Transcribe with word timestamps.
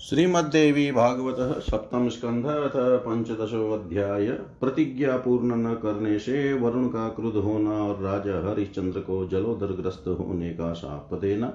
श्रीमद्देवी 0.00 0.92
भागवत 0.92 1.62
सप्तम 1.62 2.08
स्कंध 2.08 2.46
अथ 2.46 2.72
पंचदशोध्याय 2.76 4.30
प्रतिज्ञा 4.30 5.16
पूर्ण 5.16 5.56
न 5.56 5.74
करने 5.74 6.18
से 6.18 6.52
वरुण 6.52 6.86
का 6.86 7.08
क्रुद्ध 7.08 7.36
होना 7.36 7.70
और 7.70 8.02
राजा 8.02 8.50
हरिश्चंद्र 8.50 9.00
को 9.00 9.28
जलोदरग्रस्त 9.28 10.04
होने 10.08 10.50
का 10.50 10.72
शाप 10.72 11.14
देना। 11.14 11.52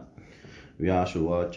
व्यासुवाच, 0.82 1.56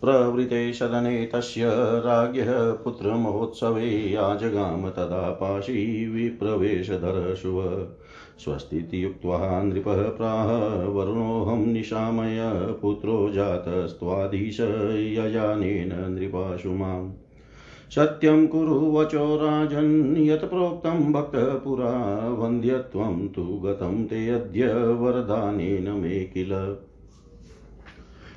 प्रवृते 0.00 0.72
सदने 0.72 1.26
तस्य 1.26 1.62
राज्ञः 1.98 2.72
पुत्रमहोत्सवे 2.72 4.14
आजगाम 4.14 4.88
तदा 4.88 5.30
पाशी 5.30 6.08
विप्रवेशधर 6.08 7.34
शुभ 8.40 8.54
स्वस्तीत्युक्त्वा 8.54 9.62
नृपः 9.62 10.02
प्राह 10.02 10.46
वरुणोऽहं 10.88 11.66
निशामय 11.66 12.38
पुत्रो 12.82 13.30
जातस्त्वाधीश 13.30 14.60
यजानेन 14.60 16.12
नृपाशु 16.12 16.70
माम्। 16.70 17.12
सत्यं 17.90 18.46
कुरु 18.46 18.92
वचो 18.92 19.36
राजन्, 19.36 20.16
यत् 20.16 20.44
प्रोक्तं 20.44 21.12
भक्तपुरा, 21.12 22.28
वन्द्यत्वं 22.28 23.28
तु 23.28 23.42
गतं 23.42 24.04
ते 24.04 24.28
अद्य 24.28 24.66
वरदानेन 24.74 25.90
मे 25.90 26.20
किल। 26.20 26.76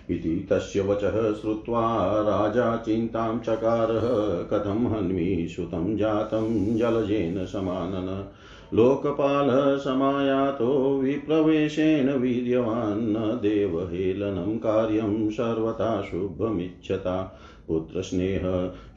इति 0.10 0.48
तस्य 0.50 0.82
वचः 0.82 1.34
श्रुत्वा 1.34 1.98
राजा 2.22 2.78
चिन्तां 2.78 3.40
चकारः, 3.40 4.02
कथं 4.48 4.96
हन्मि 4.96 5.48
सुतं 5.50 5.98
जातं 5.98 6.78
जलजेन 6.78 7.46
समानन। 7.46 8.32
लोकपालः 8.74 9.78
समायातो 9.78 10.98
विप्रवेशेन 11.00 12.10
वीर्यवान् 12.10 13.16
देवहेलनं 13.42 14.58
कार्यं 14.58 15.30
सर्वथा 15.30 16.02
शुभमिच्छता। 16.02 17.38
पुत्रस्नेह 17.68 18.42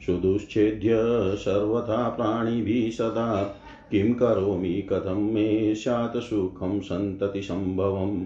सुदुच्छेद्य 0.05 0.89
सर्वथा 1.35 2.09
प्राणिभिः 2.09 2.91
सदा। 2.91 3.43
किं 3.91 4.13
करोमि 4.13 4.87
कथं 4.93 5.33
मे 5.33 5.75
स्यात् 5.75 6.17
सुखं 6.17 6.79
सन्ततिसम्भवम्। 6.79 8.25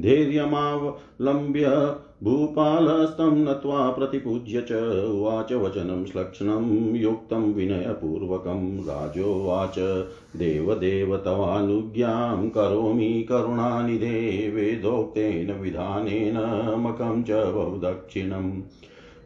धैर्यमावलम्ब्य 0.00 1.96
भूपालस्तं 2.22 3.44
नत्वा 3.44 3.90
प्रतिपूज्य 3.90 4.60
च 4.60 4.72
उवाच 5.08 5.52
वचनं 5.52 6.06
श्लक्षणं 6.06 6.94
युक्तं 6.94 7.52
विनयपूर्वकं। 7.52 8.80
राजोवाच 8.80 9.78
देवदेव 10.36 11.16
तवानुज्ञां 11.16 12.48
करोमि 12.48 13.26
करुणानिधे, 13.28 14.50
वेदोक्तेन 14.54 15.52
विधानेन 15.52 16.36
मकं 16.80 17.22
च 17.22 17.30
बहुदक्षिणम्। 17.30 18.62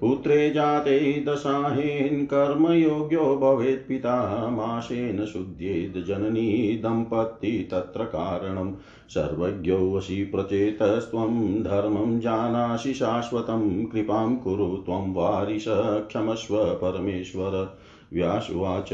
पुत्रे 0.03 0.50
जाते 0.50 1.25
दशाहेन्, 1.28 2.27
कर्मयोग्यो 2.27 3.36
भवेत् 3.36 3.89
पिता 3.89 4.50
माशेन 4.50 5.25
शुद्ध्येद् 5.25 6.06
जननी 6.06 6.81
दम्पती 6.84 7.64
तत्र 7.64 8.05
कारणं। 8.05 8.72
सर्वज्ञो 9.09 9.97
वशी 9.97 10.25
प्रचेतस्त्वं, 10.25 11.62
धर्मं 11.62 12.20
जानासि 12.20 12.94
शाश्वतं, 12.94 13.86
कृपां 13.86 14.36
कुरु 14.36 14.77
त्वं 14.77 15.14
वारिश, 15.14 15.64
क्षमस्व 15.69 16.64
परमेश्वर। 16.64 17.77
व्यासुवाच। 18.12 18.92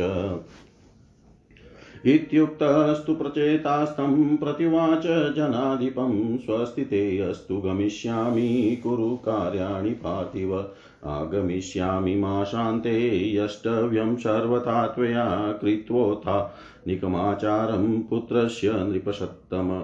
इत्युक्तस्तु 2.06 3.15
प्रचेतास्तं 3.15 4.37
प्रतिवाच 4.37 5.34
जनाधिपं 5.37 6.39
स्वस्थिते 6.39 7.19
अस्तु 7.19 7.56
गमिष्यामि, 7.56 8.81
कुरु 8.83 9.17
कार्याणि 9.17 9.91
पार्थिव। 9.91 10.70
आगमिष्यामि 11.06 12.14
माशान्ते 12.14 13.36
यष्टव्यं 13.36 14.16
सर्वथा 14.16 14.86
त्वया 14.86 15.52
कृत्वोथा 15.52 16.56
निकमाचारं 16.88 18.02
पुत्रस्य 18.02 18.84
नृपसत्तम 18.84 19.82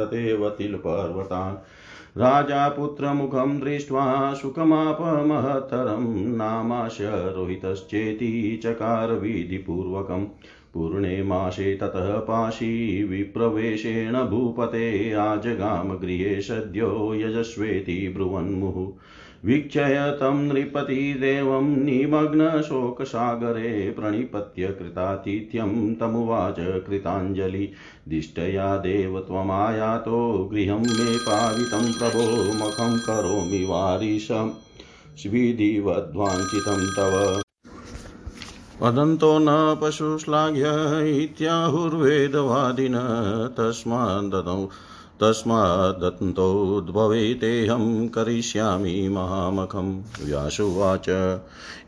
तथैव 0.01 0.49
तिलपर्वतान् 0.49 1.57
राजा 2.19 2.69
पुत्रमुखं 2.69 3.59
दृष्ट्वा 3.61 4.35
सुखमापमहत्तरं 4.35 6.05
नामास्य 6.37 7.09
रोहितश्चेति 7.37 8.61
चकार 8.63 9.13
विधिपूर्वकम् 9.13 10.25
पूर्णे 10.75 11.23
मासे 11.23 11.75
ततः 11.77 12.19
पाशी 12.19 13.05
विप्रवेशेण 13.05 14.15
भूपते 14.25 15.13
आजगाम 15.13 15.95
गृहे 15.95 16.41
सद्यो 16.41 17.15
यजस्वेति 17.15 18.09
ब्रुवन्मुः 18.15 18.83
वीक्षय 19.47 20.17
तं 20.21 20.35
नृपतिदेवं 20.35 21.63
निमग्नशोकसागरे 21.63 23.91
प्रणिपत्य 23.91 24.67
कृतातिथ्यं 24.67 25.95
तमुवाच 25.95 26.57
कृताञ्जलि। 26.59 27.73
दिष्टया 28.09 28.77
देव 28.77 29.21
त्वमायातो 29.21 30.49
गृहं 30.53 30.79
मे 30.79 31.19
पावितं 31.19 31.93
प्रभो, 31.93 32.53
मखं 32.53 32.99
करोमि 32.99 33.65
वारिशं। 33.65 34.55
विधिवद्वाञ्छितं 35.31 36.95
तव। 36.95 37.43
वदन्तो 38.83 39.39
न 39.39 39.79
पशुश्लाघ्य 39.83 41.23
इत्याहुर्वेदवादिन, 41.23 42.95
तस्माददौ 43.59 44.69
तस्मादन्तोद्भवेतेऽहं 45.21 48.09
करिष्यामि 48.09 49.09
महामखं। 49.09 50.03
व्यासुवाच 50.25 51.39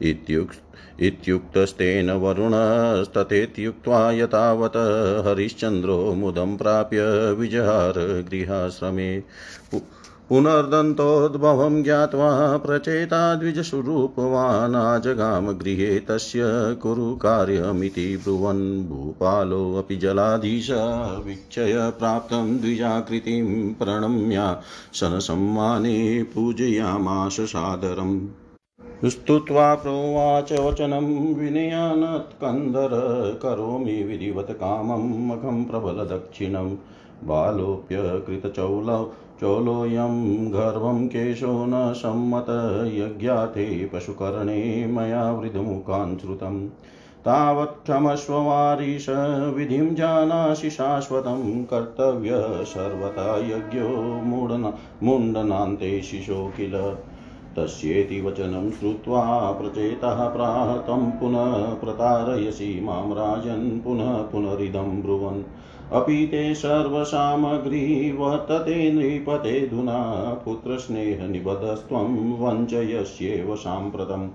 इत्युक् 0.03 0.53
इत्युक्तस्तेन 1.01 2.11
वरुणस्तथेत्युक्त्वा 2.11 4.13
यतावत् 4.13 5.27
हरिश्चन्द्रो 5.27 6.15
मुदं 6.15 6.57
प्राप्य 6.57 7.33
विजहार 7.33 8.27
गृहाश्रमे 8.31 9.23
पुनर्दन्तोद्भवं 10.29 11.83
ज्ञात्वा 11.83 12.57
प्रचेता 12.57 13.35
द्विजस्वरूपवानाजगाम 13.35 15.47
गृहे 15.47 16.01
तस्य 16.01 16.41
कुरु 16.83 17.17
कार्यमिति 17.17 18.17
ब्रुवन् 18.17 18.89
भूपालोऽपि 18.89 19.97
जलाधीश 19.97 20.69
वीक्षय 21.27 21.93
प्राप्तं 21.99 22.59
द्विजाकृतिं 22.59 23.75
प्रणम्या 23.75 24.63
शनसम्माने 24.95 26.23
पूजयामाश 26.23 27.41
सादरम्। 27.41 28.29
स्तुत्वा 29.05 29.75
प्रोवाच 29.75 30.53
वचनं 30.53 31.35
विनयानत्कन्दर 31.35 32.89
करोमि 33.43 34.03
विधिवत् 34.03 34.51
कामं 34.51 35.29
मखं 35.29 35.65
प्रबलदक्षिणं। 35.65 36.77
बालोऽप्यकृतचौलौ 37.25 39.15
चोलोऽयं 39.41 40.47
गर्वं 40.53 41.09
केशो 41.09 41.67
न 41.67 41.93
सम्मत 41.93 42.47
यज्ञाते 42.95 43.91
पशुकर्णे 43.95 44.87
मया 44.87 45.33
वृद्धमुखान् 45.33 46.19
श्रुतं। 46.19 46.69
तावत् 47.25 47.83
क्षमस्व 47.83 48.35
वारिश 48.35 49.07
विधिं 49.57 49.95
जानासि 49.95 50.71
शाश्वतं 50.71 51.65
कर्तव्य 51.65 52.31
सर्वथा 52.65 53.39
यज्ञो 53.39 53.89
मूढना 54.23 54.79
मुण्डनान्ते 55.03 56.03
शिशो 56.03 56.53
किल। 56.57 56.97
तस्येति 57.57 58.21
वचनं 58.21 58.71
श्रुत्वा 58.71 59.53
प्रचेतः 59.53 60.29
प्राह 60.29 60.77
तं 60.77 61.11
पुनः 61.11 61.75
प्रतारयसि 61.75 62.81
माँ 62.83 63.15
राजन् 63.15 63.81
पुनः 63.81 64.13
पुनरिदं 64.13 65.03
ब्रुवन्। 65.03 65.43
अपि 65.93 66.27
ते 66.27 66.55
सर्वसामग्री 66.55 68.13
वर्तते 68.13 68.93
नृपतेऽधुना 68.93 70.33
पुत्रस्नेहनिबधस्त्वं 70.45 72.33
वञ्चयस्येव 72.39 73.57
साम्प्रतम्। 73.57 74.29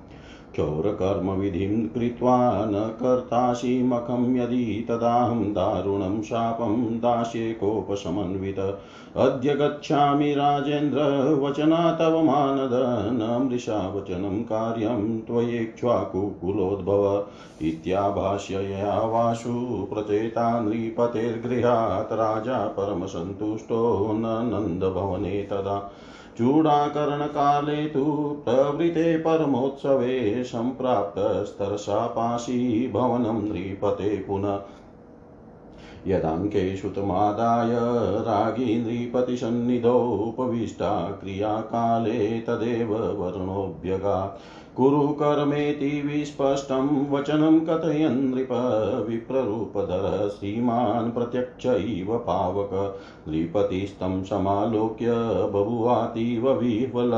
क्षौरकर्मविधिं 0.53 1.87
कृत्वा 1.87 2.65
न 2.65 2.73
कर्तासि 2.73 3.83
मखं 3.83 4.35
यदि 4.35 4.85
तदाहं 4.89 5.43
दारुणं 5.43 6.21
शापं 6.21 6.83
दास्ये 6.83 7.53
कोपसमन्वित 7.53 8.79
अद्य 9.17 9.55
गच्छामि 9.55 10.33
राजेन्द्र, 10.33 11.39
वचना 11.43 11.91
तव 11.91 12.23
मानद। 12.23 13.09
न 13.13 13.47
मृषा 13.47 13.93
वचनं 13.95 14.43
कार्यं 14.43 15.21
त्वयेक्ष्वाकुकुलोद्भव 15.21 17.25
इत्याभाष्यया 17.61 18.99
वासु 18.99 19.87
प्रचेता 19.93 20.59
नृपतेर्गृहात् 20.59 22.13
राजा 22.13 22.67
परमसन्तुष्टो 22.67 24.11
न 24.13 24.23
नन्दभवने 24.25 25.43
तदा। 25.43 25.91
चूडाकरणकाले 26.37 27.85
तु 27.85 28.35
प्रवृते 28.45 29.17
परमोत्सवे 29.17 30.43
सम्प्राप्तस्तरसापाशी 30.43 32.91
भवनं 32.93 33.41
नृपते 33.41 34.17
पुनः। 34.17 34.59
यदाङ्केषुतमादाय 36.07 37.77
रागी 38.21 38.75
नृपतिसन्निधौ 38.75 40.03
उपविष्टा 40.03 41.11
क्रियाकाले 41.11 42.39
तदेव 42.39 42.95
वर्णोऽभ्यगा। 42.95 44.39
कुरु 44.77 45.07
कर्मेति 45.07 46.01
विस्पष्टं 46.01 47.11
वचनं 47.11 47.59
कथयन् 47.59 48.33
नृप 48.33 48.47
विप्ररूपधर 49.09 50.29
श्रीमान् 50.39 51.11
प्रत्यक्ष 51.11 51.65
इव 51.65 52.17
पावक। 52.17 52.99
नृपतिस्तं 53.27 54.23
समालोक्य 54.23 55.07
बभुवातीव 55.53 56.49
विह्वल 56.51 57.11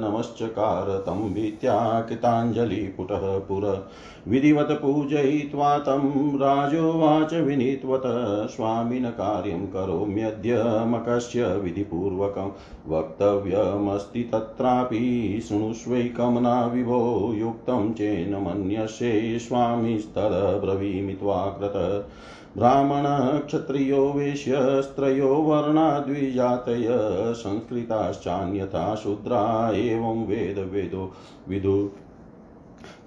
नमश्चकार 0.00 0.98
तं 1.06 1.34
भीत्या 1.34 2.00
कृताञ्जलिपुटः 2.00 3.38
पुर। 3.38 3.88
विधिवत 4.28 4.68
पूजयित्वा 4.70 5.78
तं 5.78 6.34
राजोवाच 6.38 7.34
विनीत्वत, 7.34 8.02
स्वामिन 8.50 9.10
कार्यं 9.10 9.66
करोम्यद्य 9.66 10.64
मकस्य 10.86 11.56
विधिपूर्वकं। 11.56 12.52
वक्तव्यमस्ति 12.88 14.22
तत्रापि 14.22 15.40
शृणुष्वैकमना 15.48 16.66
विभो 16.66 16.99
युक्तं 17.34 17.92
चेन 17.92 18.34
मन्यसे 18.34 19.38
स्वामिस्तदब्रवीमित्वा 19.38 21.46
कृत 21.46 22.08
ब्राह्मणक्षत्रियो 22.56 24.12
वेश्यस्त्रयो 24.12 25.28
वर्णाद्विजातय 25.28 26.88
संस्कृताश्चान्यथा 27.32 28.94
शूद्रा 28.94 29.70
एवं 29.74 30.26
वेद 30.26 30.58
वेदवेदो 30.58 31.12
विदु 31.48 31.90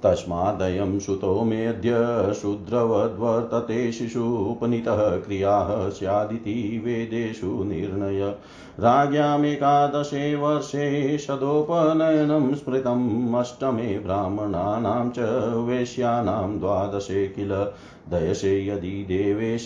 तस्मादयं 0.04 1.00
सुतो 1.00 1.44
मेऽद्य 1.44 1.92
शूद्रवद्वर्तते 2.34 3.92
शिशुपनीतः 3.92 5.10
क्रियाः 5.10 5.90
स्यादिति 5.90 6.82
वेदेषु 6.86 7.64
निर्णय। 7.64 8.36
राज्ञामेकादशे 8.80 10.36
वर्षे 10.36 11.18
शदोपनयनं 11.18 12.56
स्मृतम् 12.56 13.36
अष्टमे 13.36 14.00
ब्राह्मणानां 14.00 15.10
च 15.10 15.20
वेश्यानां 15.68 16.60
द्वादशे 16.60 17.28
किल। 17.28 17.72
दयसे 18.10 18.68
यदि 18.68 19.04
देवेश, 19.04 19.66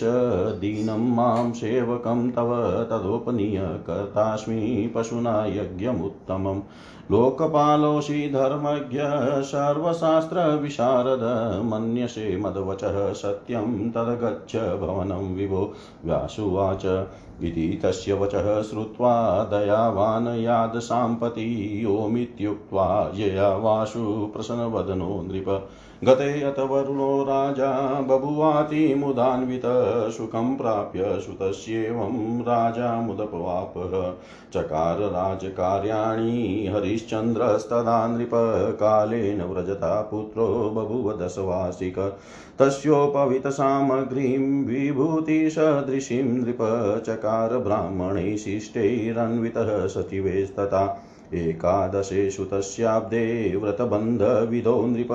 दीनं 0.60 1.14
माँ 1.16 1.52
सेवकं 1.52 2.30
तव 2.30 2.54
तदोपनीय 2.90 3.58
कर्तास्मि 3.60 4.92
पशुना 4.94 5.46
यज्ञमुत्तमम् 5.46 6.62
लोकपालोऽसि 7.10 8.30
धर्मज्ञ, 8.34 8.98
सर्वशास्त्रविशारद, 9.44 11.20
मन्यसे 11.64 12.36
मदवचः 12.36 13.12
सत्यं 13.12 13.90
तद्गच्छ 13.90 14.56
भवनं 14.56 15.34
विभो। 15.34 15.74
व्यासुवाच 16.04 17.06
इति 17.42 17.80
तस्य 17.82 18.12
वचः 18.12 18.62
श्रुत्वा 18.62 19.44
दयावान् 19.44 20.42
यादसाम्पति 20.42 21.84
ओमित्युक्त्वा 21.90 23.12
यया 23.14 23.56
वासु 23.56 24.30
प्रसन्नवदनो 24.34 25.22
नृप। 25.22 25.68
गते 26.04 26.42
अथ 26.42 26.58
वरुणो 26.58 27.22
राजा 27.22 28.00
बभुवाति 28.00 28.94
मुदान्वित, 28.94 29.62
सुखं 30.16 30.56
प्राप्य 30.56 31.00
सुतस्येवं 31.04 32.40
राजा 32.40 33.00
मुदपवापः। 33.00 34.14
चकार 34.52 34.98
राजकार्याणि 34.98 36.70
हरिश्चन्द्रस्तदा 36.74 38.06
नृपकालेन 38.08 39.42
व्रजता 39.42 40.08
पुत्रो 40.10 40.46
बभुव 40.46 41.18
दशवासिक 41.22 42.18
तस्योपवितसामग्रीं 42.60 44.66
विभूतिसदृशीं 44.66 46.24
नृप 46.24 46.58
चकार 47.06 47.58
ब्राह्मणैः 47.58 48.36
शिष्टैरन्वितः 48.36 49.86
सचिवैस्तथा 49.86 51.04
एकादशेषु 51.34 52.44
तस्याब्दे 52.44 53.56
व्रतबन्धविधो 53.56 54.86
नृप 54.86 55.08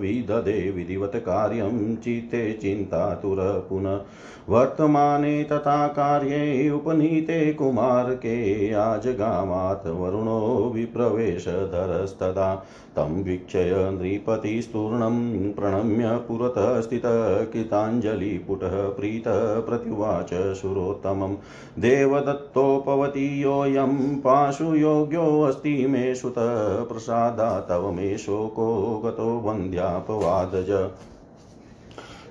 विदधे 0.00 0.70
विधिवत् 0.70 1.16
कार्यं 1.16 1.96
चित्ते 1.96 2.52
चिन्तातुर 2.52 3.66
पुनः 3.68 4.00
वर्तमाने 4.48 5.44
तथा 5.44 5.88
कार्ये 5.88 6.70
उपनीते 6.70 7.52
कुमारके 7.52 8.72
आजगामात् 8.72 9.86
वरुणो 9.86 10.70
विप्रवेशधरस्तदा 10.74 12.62
तं 13.00 13.22
वीक्षय 13.22 13.90
नृपतिस्तूर्णं 14.00 15.52
प्रणम्य 15.52 16.16
पुरतः 16.16 16.80
स्थितः 16.80 17.44
कृताञ्जलिपुटः 17.44 18.88
प्रीतः 18.88 19.60
प्रत्युवाच 19.60 20.30
सुरोत्तमं। 20.34 21.34
देवदत्तोपवती 21.80 23.40
योऽयं 23.40 24.16
पाशुयोग्योऽस्ति 24.16 25.86
मे 25.86 26.14
सुतः 26.14 26.82
प्रसादा 26.84 27.60
तव 27.60 27.92
मे 27.92 28.18
शोको 28.18 28.98
गतो 29.04 29.38
वन्द्यापवादज। 29.38 30.90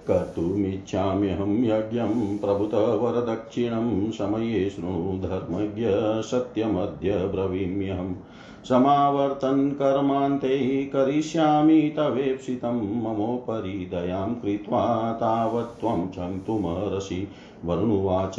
कर्तुमिच्छाम्यहं 0.08 1.64
यज्ञं 1.64 2.38
प्रभुतवरदक्षिणं 2.38 4.12
समये 4.12 4.70
शृणु 4.70 5.20
धर्मज्ञ 5.22 5.86
सत्यमद्य 6.22 7.12
ब्रवीम्यहम् 7.18 8.14
समावर्तन् 8.70 9.72
कर्मान्ते 9.78 10.50
करिष्यामि 10.94 11.78
तवेप्सितं 11.96 12.76
ममोपरि 13.04 13.74
दयां 13.92 14.28
कृत्वा 14.42 14.82
तावत् 15.22 15.74
त्वं 15.80 16.06
वरुणुवाच 17.70 18.38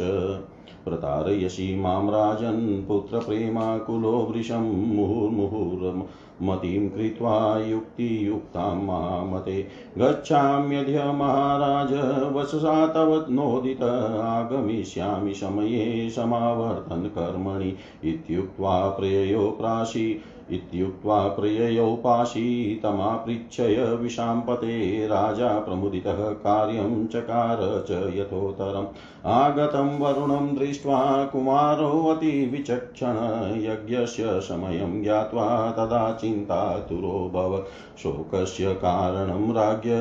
प्रतारयसि 0.85 1.75
माँ 1.75 2.07
राजन् 2.11 2.87
पुत्रप्रेमाकुलो 2.87 4.11
वृषं 4.11 4.95
मुहुर्मुहुर् 4.95 6.03
मतिं 6.41 6.89
कृत्वा 6.89 7.59
युक्तियुक्तां 7.59 8.75
मामते। 8.75 9.67
गच्छाम्यद्य 9.97 11.03
महाराज, 11.05 11.93
वससा 12.33 12.87
तव 12.87 13.25
नोदित, 13.29 13.83
आगमिष्यामि 14.21 15.33
समये 15.33 16.09
समावर्तन 16.09 17.05
कर्मणि। 17.17 17.75
इत्युक्त्वा 18.03 18.89
प्रेयो 18.89 19.57
प्राशी 19.59 20.17
इत्युक्त्वा 20.51 21.27
प्रिययोपाशीतमापृच्छय 21.27 23.97
विशाम्पते 24.01 25.07
राजा 25.07 25.59
प्रमुदितः 25.59 26.13
कार्यं 26.13 27.07
चकार 27.07 27.85
च 27.87 27.91
यथोत्तरम्। 27.91 28.85
आगतं 29.25 29.99
वरुणं 29.99 30.55
दृष्ट्वा 30.55 31.25
कुमारोऽतिविचक्षण 31.25 33.53
यज्ञस्य 33.57 34.23
समयं 34.27 35.03
ज्ञात्वा 35.03 35.71
तदा 35.71 36.17
चिन्तातुरो 36.21 37.31
भव। 37.33 37.65
शोकस्य 38.03 38.73
कारणं 38.73 39.53
राज्ञ 39.53 39.91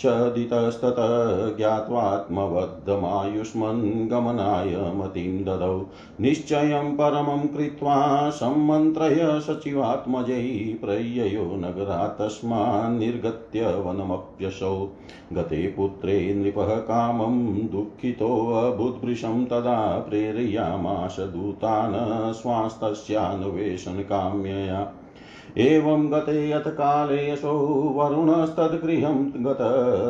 चदितस्ततः 0.00 1.56
ज्ञात्वात्मबद्धमायुष्मन् 1.56 4.08
गमनाय 4.08 4.92
मतिं 4.94 5.44
ददौ। 5.44 5.86
निश्चयं 6.20 6.94
परमं 6.94 7.48
कृत्वा 7.48 8.30
सम्मन्त्रय 8.30 9.40
सचिवात्मजै 9.40 10.78
प्रय्ययो 10.84 11.42
नगरात् 11.42 12.18
तस्मान्निर्गत्य 12.18 13.66
वनमप्यसौ। 13.66 14.88
गते 15.32 15.66
पुत्रे 15.66 16.34
नृपः 16.34 16.76
कामं 16.76 17.68
दुःखितोऽभूद्भृशं 17.68 19.44
तदा 19.44 19.98
प्रेरयामाश 19.98 21.20
दूतान् 21.20 22.32
स्वास्तस्यान्वेषणकाम्यया 22.32 24.88
एवं 25.56 26.12
गते 26.12 26.50
यत् 26.50 26.68
काले 26.68 27.32
यशो 27.32 27.52
वरुणस्तद्गृहं 27.96 29.44
गत 29.44 29.58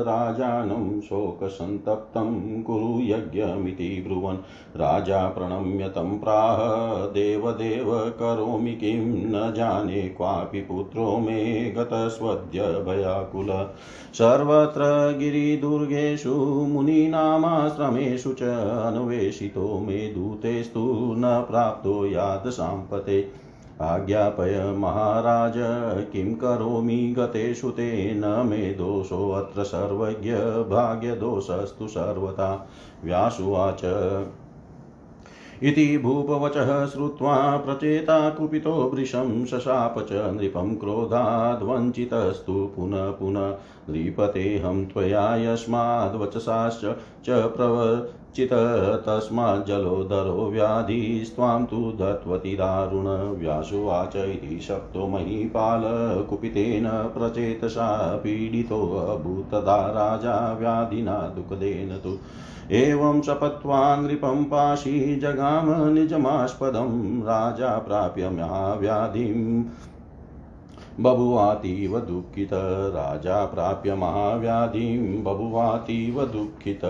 राजानं 0.09 1.01
शोकसन्तप्तं 1.01 2.63
कुरु 2.63 3.01
यज्ञमिति 3.01 4.05
ब्रुवन्। 4.07 4.37
राजा 4.77 5.29
प्रणम्य 5.29 5.89
तं 5.89 6.19
प्राह, 6.19 6.59
देवदेव 7.07 7.93
करोमि 7.95 8.73
किं 8.73 9.07
न 9.07 9.55
जाने 9.57 10.03
क्वापि 10.03 10.61
पुत्रो 10.61 11.19
मे 11.19 11.71
गतस्वद्य 11.71 12.61
भयाकुल 12.61 13.69
सर्वत्र 14.15 15.17
गिरिदुर्गेषु 15.19 16.35
मुनीनामाश्रमेषु 16.69 18.33
च 18.33 18.43
अन्वेषितो 18.43 19.81
मे 19.81 19.99
दूतेस्तु 19.99 21.15
न 21.19 21.47
प्राप्तो 21.51 22.07
यादसाम्पते। 22.07 23.50
आज्ञापय 23.81 24.75
महाराज, 24.79 25.55
किं 26.13 26.35
करोमि 26.35 27.15
गतेषु 27.19 27.71
ते 27.71 28.15
न 28.15 28.47
मे 28.47 28.57
दोषोऽत्र 28.57 29.63
सर्वज्ञ 29.63 30.33
भाग्यदोषस्तु 30.71 31.89
सर्वथा। 31.89 32.69
व्यासुवाच 33.05 33.83
इति 35.63 35.99
भूपवचः 35.99 36.87
श्रुत्वा 36.87 37.57
प्रचेता 37.57 38.31
कुपितो 38.31 38.73
वृषं 38.73 39.47
शशाप 39.47 39.99
च 39.99 40.13
नृपं 40.13 40.77
क्रोधाद्वञ्चितस्तु 40.77 42.73
पुनः 42.77 43.11
पुनः। 43.11 43.51
नृपतेऽहं 43.91 44.87
त्वया 44.87 45.37
यस्माद्वचसाश्च 45.37 46.97
च 47.25 47.31
प्रवचित 48.31 48.53
तस्माज्जलोदरो 49.07 50.51
व्याधिस्त्वां 50.51 51.65
तु 51.65 51.77
दत्वति 51.77 52.55
दारुण 52.55 53.07
व्यासुवाच 53.39 54.17
इति 54.17 54.61
शब्दो 54.61 55.07
महीपाल, 55.07 55.83
कुपितेन 56.25 56.89
प्रचेतसा 56.89 58.17
पीडितोऽभूतदा 58.17 59.87
राजा, 59.87 60.57
व्याधिना 60.61 61.35
दुःखदेन 61.37 61.99
तु। 61.99 62.19
एवं 62.71 63.23
शपत्वा 63.23 63.97
नृपं 63.97 64.45
पाशी 64.45 65.17
जगाम 65.17 65.93
निजमास्पदं, 65.93 67.23
राजा 67.23 67.79
प्राप्य 67.79 68.29
महाव्याधिं 68.29 69.63
बभुवातीव 71.01 71.99
दुःखित, 71.99 72.51
राजा 72.95 73.45
प्राप्य 73.45 73.95
महाव्याधिं 73.95 75.25
बभुवातीव 75.25 76.25
दुःखित 76.25 76.81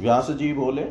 व्यास 0.00 0.30
जी 0.30 0.52
बोले, 0.52 0.82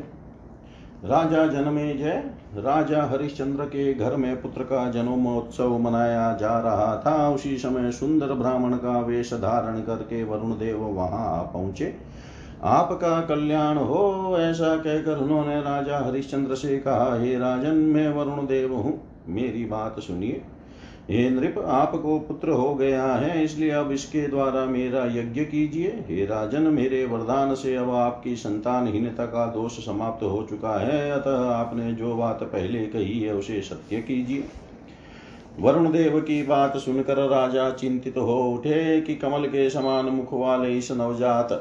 राजा 1.04 1.46
जनमे 1.48 1.94
जय 1.94 2.24
राजा 2.56 3.04
हरिश्चंद्र 3.04 3.66
के 3.66 3.94
घर 3.94 4.16
में 4.16 4.42
पुत्र 4.42 4.64
का 4.64 4.90
जन्मोत्सव 4.92 5.78
मनाया 5.78 6.34
जा 6.34 6.60
रहा 6.60 7.04
था। 7.06 7.30
उसी 7.30 7.58
समय 7.58 7.92
सुंदर 7.92 8.34
ब्राह्मण 8.34 8.74
का 8.74 9.00
वेश 9.00 9.34
धारण 9.34 9.82
करके 9.82 10.24
वरुण 10.24 10.52
देव 10.52 10.78
वहाँ 10.78 11.44
पहुँचे। 11.54 11.96
आपका 12.64 13.22
कल्याण 13.22 13.78
हो, 13.78 14.38
ऐसा 14.40 14.76
कहकर 14.78 15.18
उन्होंने 15.18 15.62
राजा 15.62 16.00
हरिश्चंद्र 16.00 16.56
से 16.56 16.78
कहा, 16.78 17.20
हे 17.20 17.38
राजन, 17.38 17.76
मैं 17.76 18.10
वरुण 18.10 18.46
देव 18.46 18.74
हूँ। 18.74 19.00
मेरी 19.28 19.66
बात 19.66 20.00
सुनिए। 20.00 20.42
हे 21.02 21.30
नृप, 21.30 21.56
आपको 21.60 22.18
पुत्र 22.20 22.50
हो 22.50 22.74
गया 22.76 23.06
है, 23.06 23.44
इसलिए 23.44 23.70
अब 23.70 23.92
इसके 23.92 24.28
द्वारा 24.28 24.66
मेरा 24.66 25.06
यज्ञ 25.06 25.42
कीजिए। 25.42 25.90
हे 26.10 26.26
राजन, 26.26 26.62
मेरे 26.62 27.06
वरदान 27.06 27.56
से 27.56 27.76
अब 27.76 27.90
आपकी 27.90 28.36
संतानहीनता 28.36 29.26
का 29.26 29.46
दोष 29.46 29.86
समाप्त 29.86 30.24
हो 30.24 30.46
चुका 30.50 30.80
है, 30.80 31.12
अतः 31.12 31.50
आपने 31.50 31.92
जो 31.94 32.16
बात 32.16 32.44
पहले 32.44 32.86
कही 32.86 33.20
है, 33.20 33.34
उसे 33.34 33.62
सत्य 33.62 34.02
कीजिए। 34.02 34.44
वरुण 35.60 35.92
देव 35.92 36.20
की 36.20 36.44
बात 36.44 36.78
सुनकर 36.78 37.18
राजा 37.30 37.70
चिंतित 37.72 38.18
हो 38.18 38.42
उठे 38.52 39.02
कि 39.02 39.16
कमल 39.16 39.46
के 39.46 39.70
समान 39.70 40.06
मुख 40.06 40.34
वाले 40.34 40.78
इस 40.78 40.92
नवजात 40.92 41.52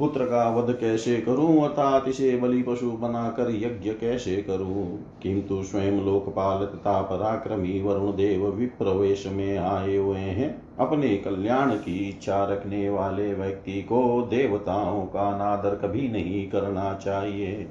पुत्र 0.00 0.24
का 0.24 0.56
वध 0.56 0.74
कैसे 0.74 1.16
करूँ? 1.16 1.62
अर्थात 1.62 2.08
इसे 2.08 2.36
बलि 2.36 2.62
पशु 2.62 2.90
बनाकर 2.90 3.50
यज्ञ 3.50 3.90
कैसे 3.90 4.36
करूँ? 4.36 5.06
किंतु 5.22 5.62
स्वयं 5.62 5.92
लोकपाल 5.92 6.66
तथा 6.66 7.02
पराक्रमी 7.02 7.82
वरुण 7.82 8.10
देव 8.10 8.46
विप्रवेश 8.48 9.26
में 9.26 9.58
आए 9.58 9.96
हुए 9.96 10.18
हैं। 10.18 10.62
अपने 10.78 11.16
कल्याण 11.16 11.70
की 11.70 12.08
इच्छा 12.08 12.44
रखने 12.44 12.90
वाले 12.90 13.34
व्यक्ति 13.34 13.82
को 13.82 14.28
देवताओं 14.30 15.02
का 15.02 15.36
नादर 15.36 15.74
कभी 15.74 16.08
नहीं 16.08 16.50
करना 16.50 16.94
चाहिए। 16.94 17.68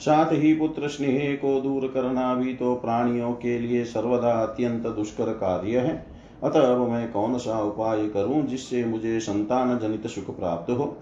साथ 0.00 0.32
ही 0.32 0.54
पुत्र 0.54 0.88
स्नेह 0.88 1.34
को 1.34 1.60
दूर 1.60 1.90
करना 1.94 2.34
भी 2.34 2.54
तो 2.54 2.74
प्राणियों 2.74 3.32
के 3.32 3.58
लिए 3.58 3.84
सर्वदा 3.84 4.32
अत्यंत 4.32 4.86
दुष्कर 4.86 5.32
कार्य 5.32 5.78
है। 5.78 6.06
अतः 6.44 6.76
मैं 6.76 7.12
कौन 7.12 7.38
सा 7.38 7.62
उपाय 7.62 8.08
करूँ 8.08 8.46
जिससे 8.46 8.84
मुझे 8.84 9.20
संतान 9.20 9.78
जनित 9.78 10.06
सुख 10.06 10.38
प्राप्त 10.38 10.70
हो? 10.70 10.96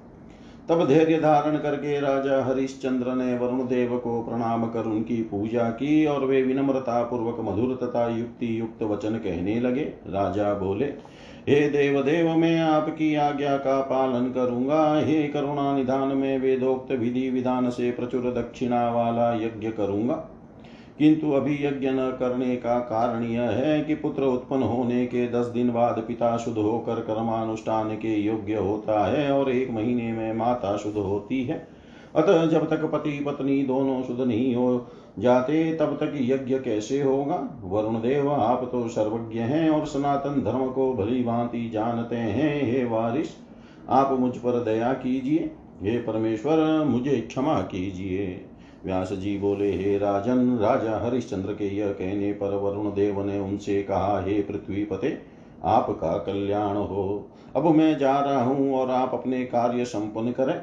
तब 0.69 0.87
धैर्य 0.89 1.19
धारण 1.19 1.57
करके 1.57 2.01
राजा 2.01 2.45
हरिश्चंद्र 2.45 3.15
ने 3.15 3.39
वरुण 3.39 3.67
देव 3.67 3.97
को 3.99 4.23
प्रणाम 4.23 4.67
कर 4.67 4.85
उनकी 4.87 5.17
पूजा 5.23 5.69
की 5.71 6.05
और 6.07 6.25
वे 6.25 6.43
विनम्रता 6.43 7.03
पूर्वक 7.03 7.41
मधुर 7.41 7.75
तथा 7.83 8.07
युक्ति 8.09 8.61
युक्त 8.61 8.83
वचन 8.83 9.17
कहने 9.17 9.61
लगे। 9.61 9.85
राजा 10.07 10.53
बोले, 10.55 10.85
हे 11.49 11.69
देव 11.69 12.03
देव 12.03 12.37
मैं 12.37 12.61
आपकी 12.61 13.15
आज्ञा 13.15 13.57
का 13.57 13.81
पालन 13.81 14.31
करूँगा। 14.31 14.99
हे 14.99 15.23
करुणा 15.29 15.77
निधान 15.77 16.17
में 16.17 16.39
वेदोक्त 16.39 16.93
विधि 16.93 17.29
विधान 17.31 17.71
से 17.71 17.91
प्रचुर 17.91 18.33
दक्षिणा 18.33 18.91
वाला 18.91 19.33
यज्ञ 19.35 19.71
करूँगा। 19.71 20.29
किंतु 20.99 21.33
अभी 21.33 21.55
यज्ञ 21.55 21.91
न 21.91 22.17
करने 22.21 22.57
का 22.57 22.79
कारण 22.79 23.25
यह 23.25 23.43
है 23.43 23.85
कि 23.85 23.95
पुत्र 23.95 24.23
उत्पन्न 24.23 24.63
होने 24.63 25.07
के 25.07 25.29
दस 25.29 25.47
दिन 25.47 25.73
बाद 25.73 26.05
पिता 26.09 26.37
शुद्ध 26.37 26.59
होकर 26.59 26.95
कर्मानुष्ठान 26.95 27.95
के 27.95 28.17
योग्य 28.21 28.55
होता 28.55 29.07
है 29.07 29.33
और 29.33 29.51
एक 29.51 29.71
महीने 29.71 30.13
में 30.13 30.33
माता 30.33 30.77
शुद्ध 30.77 30.97
होती 30.97 31.45
है। 31.45 31.69
अतः 32.17 32.47
जब 32.47 32.71
तक 32.71 32.85
पति 32.85 33.25
पत्नी 33.27 33.63
दोनों 33.63 34.03
शुद्ध 34.03 34.21
नहीं 34.21 34.55
हो 34.55 34.87
जाते, 35.19 35.75
तब 35.75 35.87
तक 35.87 36.13
यज्ञ 36.17 36.59
कैसे 36.59 37.03
होगा? 37.03 37.61
वरुण 37.65 37.95
देव, 37.95 38.33
आप 38.33 38.69
तो 38.73 38.89
सर्वज्ञ 38.89 39.39
हैं 39.39 39.71
और 39.71 39.87
सनातन 39.87 40.43
धर्म 40.45 40.71
को 40.71 40.95
भली 40.95 41.23
भांति 41.23 41.71
जानते 41.71 42.17
हैं, 42.17 42.73
हे 42.73 42.85
वारिस। 42.85 43.29
आप 43.89 44.21
मुझ 44.21 44.37
पर 44.37 44.65
दया 44.65 44.93
कीजिए। 44.93 45.51
हे 45.83 45.99
परमेश्वर, 45.99 46.85
मुझे 46.85 47.21
क्षमा 47.21 47.61
कीजिए। 47.61 48.45
व्यास 48.85 49.13
जी 49.13 49.39
बोले, 49.39 49.71
हे 49.73 49.99
राजन, 49.99 50.59
राजा 50.59 51.07
हरिश्चंद्र 51.07 51.53
के 51.53 51.77
यह 51.77 51.89
कहने 51.89 52.33
पर 52.33 52.55
वरुण 52.55 52.87
देव 52.87 53.27
ने 53.27 53.39
उनसे 53.39 53.83
कहा, 53.83 54.21
हे 54.21 54.43
पृथ्वी 54.43 54.85
पते 54.85 55.19
आपका 55.65 56.19
कल्याण 56.19 56.77
हो। 56.77 57.29
अब 57.57 57.67
मैं 57.67 57.99
जा 57.99 58.21
रहा 58.21 58.43
हूँ 58.43 58.75
और 58.75 58.91
आप 58.91 59.11
अपने 59.15 59.45
कार्य 59.45 59.85
संपन्न 59.85 60.33
करें। 60.33 60.61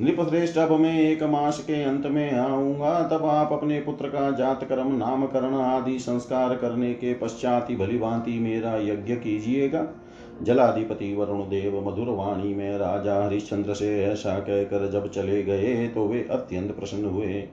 नृपश्रेष्ठ, 0.00 0.58
अब 0.58 0.72
मैं 0.72 1.00
एक 1.00 1.22
मास 1.22 1.58
के 1.58 1.82
अंत 1.82 2.06
में 2.06 2.32
आऊँगा। 2.32 3.02
तब 3.02 3.24
आप 3.24 3.52
अपने 3.52 3.80
पुत्र 3.80 4.08
का 4.08 4.30
जात 4.30 4.64
कर्म 4.64 4.96
नामकरण 4.96 5.54
आदि 5.54 5.98
संस्कार 5.98 6.56
करने 6.56 6.94
के 6.94 7.14
पश्चात 7.14 7.70
ही 7.70 7.76
भली 7.76 7.98
भांति 7.98 8.38
मेरा 8.38 8.76
यज्ञ 8.76 9.14
कीजिएगा। 9.14 9.86
जलाधिपति 10.42 11.14
वरुण 11.14 11.40
देव 11.40 11.80
मधुर 11.88 12.08
वाणी 12.08 12.54
में 12.54 12.78
राजा 12.78 13.22
हरिश्चंद्र 13.24 13.74
से 13.74 14.04
ऐसा 14.04 14.38
कहकर 14.38 14.90
जब 14.90 15.10
चले 15.10 15.42
गए 15.42 15.86
तो 15.88 16.06
वे 16.06 16.26
अत्यंत 16.30 16.72
प्रसन्न 16.72 17.04
हुए। 17.04 17.44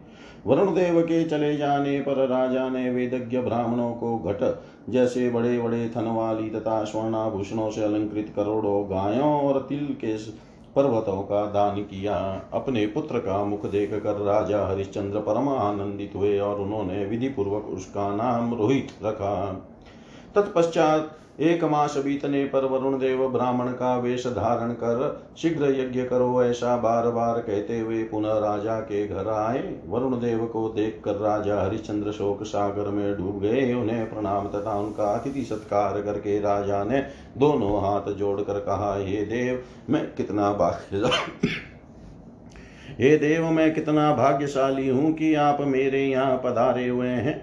वरुण 0.47 0.73
देव 0.73 1.01
के 1.01 1.23
चले 1.23 1.55
जाने 1.57 1.99
पर 1.99 2.27
राजा 2.27 2.69
ने 2.69 2.89
वेदज्ञ 2.89 3.39
ब्राह्मणों 3.39 3.91
को 3.93 4.17
घट 4.19 4.61
जैसे 4.89 5.29
बड़े 5.29 5.57
बड़े 5.59 5.87
थन 5.89 6.07
वाली 6.07 6.49
तथा 6.49 6.83
स्वर्णाभूषणों 6.83 7.69
से 7.71 7.83
अलंकृत 7.83 8.33
करोड़ों 8.35 8.83
गायों 8.91 9.33
और 9.41 9.65
तिल 9.69 9.85
के 10.01 10.15
पर्वतों 10.75 11.21
का 11.21 11.45
दान 11.45 11.81
किया। 11.81 12.15
अपने 12.53 12.85
पुत्र 12.85 13.19
का 13.19 13.43
मुख 13.45 13.65
देख 13.65 13.93
कर 13.93 14.21
राजा 14.21 14.65
हरिश्चंद्र 14.65 15.19
परम 15.19 15.49
आनंदित 15.49 16.11
हुए 16.15 16.37
और 16.39 16.59
उन्होंने 16.59 17.05
विधि 17.05 17.29
पूर्वक 17.29 17.65
उसका 17.65 18.15
नाम 18.15 18.53
रोहित 18.53 18.91
रखा। 19.03 19.67
तत्पश्चात 20.35 21.17
एक 21.41 21.63
मास 21.63 21.95
बीतने 21.97 22.43
पर 22.45 22.65
वरुण 22.65 22.97
देव 22.99 23.27
ब्राह्मण 23.27 23.67
का 23.73 23.95
वेश 23.97 24.25
धारण 24.27 24.71
कर 24.73 25.23
शीघ्र 25.37 25.69
यज्ञ 25.71 26.03
करो, 26.03 26.43
ऐसा 26.43 26.75
बार 26.77 27.09
बार 27.09 27.39
कहते 27.39 27.79
हुए 27.79 28.03
पुनः 28.03 28.37
राजा 28.39 28.79
के 28.81 29.07
घर 29.07 29.27
आए। 29.27 29.63
वरुण 29.87 30.19
देव 30.19 30.45
को 30.45 30.67
देख 30.69 31.01
कर 31.05 31.15
राजा 31.17 31.61
हरिश्चंद्र 31.61 32.11
शोक 32.11 32.43
सागर 32.43 32.89
में 32.89 33.17
डूब 33.17 33.39
गए। 33.41 33.73
उन्हें 33.73 34.09
प्रणाम 34.09 34.47
तथा 34.47 34.77
उनका 34.79 35.11
अतिथि 35.11 35.43
सत्कार 35.43 36.01
करके 36.01 36.39
राजा 36.39 36.83
ने 36.83 37.01
दोनों 37.37 37.81
हाथ 37.81 38.13
जोड़कर 38.13 38.59
कहा, 38.59 38.95
हे 38.95 39.25
देव, 39.25 39.63
मैं 39.89 40.05
कितना 40.15 40.51
भाग्य 40.53 41.11
हे 42.99 43.17
देव, 43.17 43.49
मैं 43.49 43.73
कितना 43.73 44.13
भाग्यशाली 44.15 44.87
हूँ 44.89 45.13
कि 45.13 45.33
आप 45.35 45.61
मेरे 45.61 46.05
यहाँ 46.05 46.41
पधारे 46.45 46.87
हुए 46.87 47.07
हैं। 47.07 47.35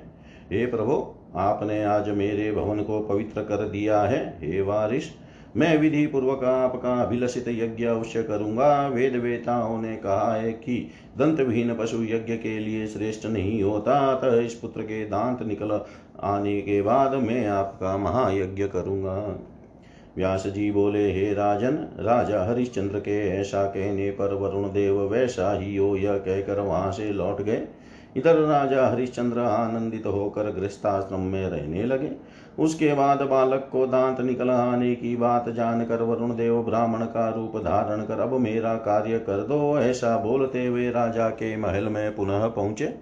हे 0.53 0.67
प्रभु 0.67 1.05
आपने 1.37 1.85
आज 1.85 2.09
मेरे 2.09 2.53
भवन 2.53 2.83
को 2.83 3.01
पवित्र 3.01 3.43
कर 3.43 3.69
दिया 3.69 4.01
है, 4.01 4.39
हे 4.41 4.61
वारिश 4.61 5.15
मैं 5.57 5.79
विधि 5.79 6.07
पूर्वक 6.07 6.45
आपका 6.45 6.95
अभिलषित 6.95 7.49
यज्ञ 7.49 7.85
अवश्य 7.85 8.23
करूँगा। 8.23 8.89
वेद 8.89 9.17
वेताओं 9.17 9.81
ने 9.83 9.97
कहा 9.97 10.35
है 10.35 10.53
कि 10.53 10.91
दंत 11.19 11.41
विहीन 11.41 11.75
पशु 11.75 12.03
यज्ञ 12.03 12.35
के 12.35 12.59
लिए 12.59 12.87
श्रेष्ठ 12.87 13.27
नहीं 13.27 13.63
होता। 13.63 13.99
अतः 14.13 14.41
इस 14.41 14.55
पुत्र 14.55 14.83
के 14.83 15.05
दांत 15.05 15.43
निकल 15.43 15.81
आने 16.23 16.61
के 16.61 16.83
बाद 16.83 17.15
मैं 17.15 17.47
आपका 17.47 17.97
महायज्ञ 17.97 18.67
करूँगा। 18.69 19.41
व्यास 20.17 20.47
जी 20.47 20.71
बोले, 20.71 21.13
हे 21.13 21.33
राजन, 21.35 21.87
राजा 21.99 22.45
हरिश्चंद्र 22.45 22.99
के 22.99 23.29
ऐसा 23.29 23.65
कहने 23.65 24.11
पर 24.11 24.35
वरुण 24.35 24.65
देव 24.65 25.01
वैसा 25.03 25.59
ही 25.59 25.77
हो। 25.77 25.97
यह 25.97 26.17
कहकर 26.19 26.61
वहाँ 26.61 26.93
से 26.93 27.13
लौट 27.13 27.43
गए। 27.43 27.63
इधर 28.17 28.37
राजा 28.39 28.87
हरिश्चंद्र 28.87 29.41
आनंदित 29.41 30.07
होकर 30.07 30.51
गृहस्थाश्रम 30.51 31.21
में 31.23 31.49
रहने 31.49 31.85
लगे। 31.85 32.11
उसके 32.59 32.93
बाद 32.95 33.23
बालक 33.23 33.69
को 33.73 33.87
दांत 33.87 34.21
निकल 34.21 34.51
आने 34.51 34.95
की 34.95 35.15
बात 35.17 35.49
जानकर 35.49 36.03
वरुण 36.03 36.35
देव 36.37 36.63
ब्राह्मण 36.63 37.05
का 37.07 37.29
रूप 37.29 37.57
धारण 37.57 38.03
कर, 38.03 38.21
अब 38.21 38.33
मेरा 38.33 38.75
कार्य 38.75 39.19
कर 39.19 39.43
दो, 39.43 39.79
ऐसा 39.79 40.17
बोलते 40.17 40.67
हुए 40.67 40.91
राजा 40.91 41.29
के 41.29 41.57
महल 41.57 41.89
में 41.89 42.15
पुनः 42.17 42.47
पहुँचे। 42.49 42.95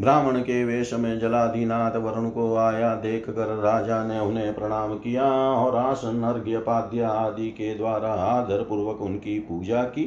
ब्राह्मण 0.00 0.40
के 0.40 0.64
वेश 0.64 0.92
में 0.94 1.18
जलाधिनाथ 1.20 1.96
वरुण 1.96 2.28
को 2.28 2.54
आया 2.56 2.94
देख 2.94 3.28
कर 3.30 3.54
राजा 3.56 4.02
ने 4.04 4.18
उन्हें 4.20 4.54
प्रणाम 4.54 4.94
किया 4.94 5.24
और 5.54 5.76
आसन 5.76 6.22
अर्घ्य 6.22 6.58
पाद्य 6.58 7.02
आदि 7.02 7.48
के 7.50 7.74
द्वारा 7.74 8.12
आदर 8.12 8.62
पूर्वक 8.62 9.00
उनकी 9.00 9.38
पूजा 9.38 9.82
की। 9.82 10.04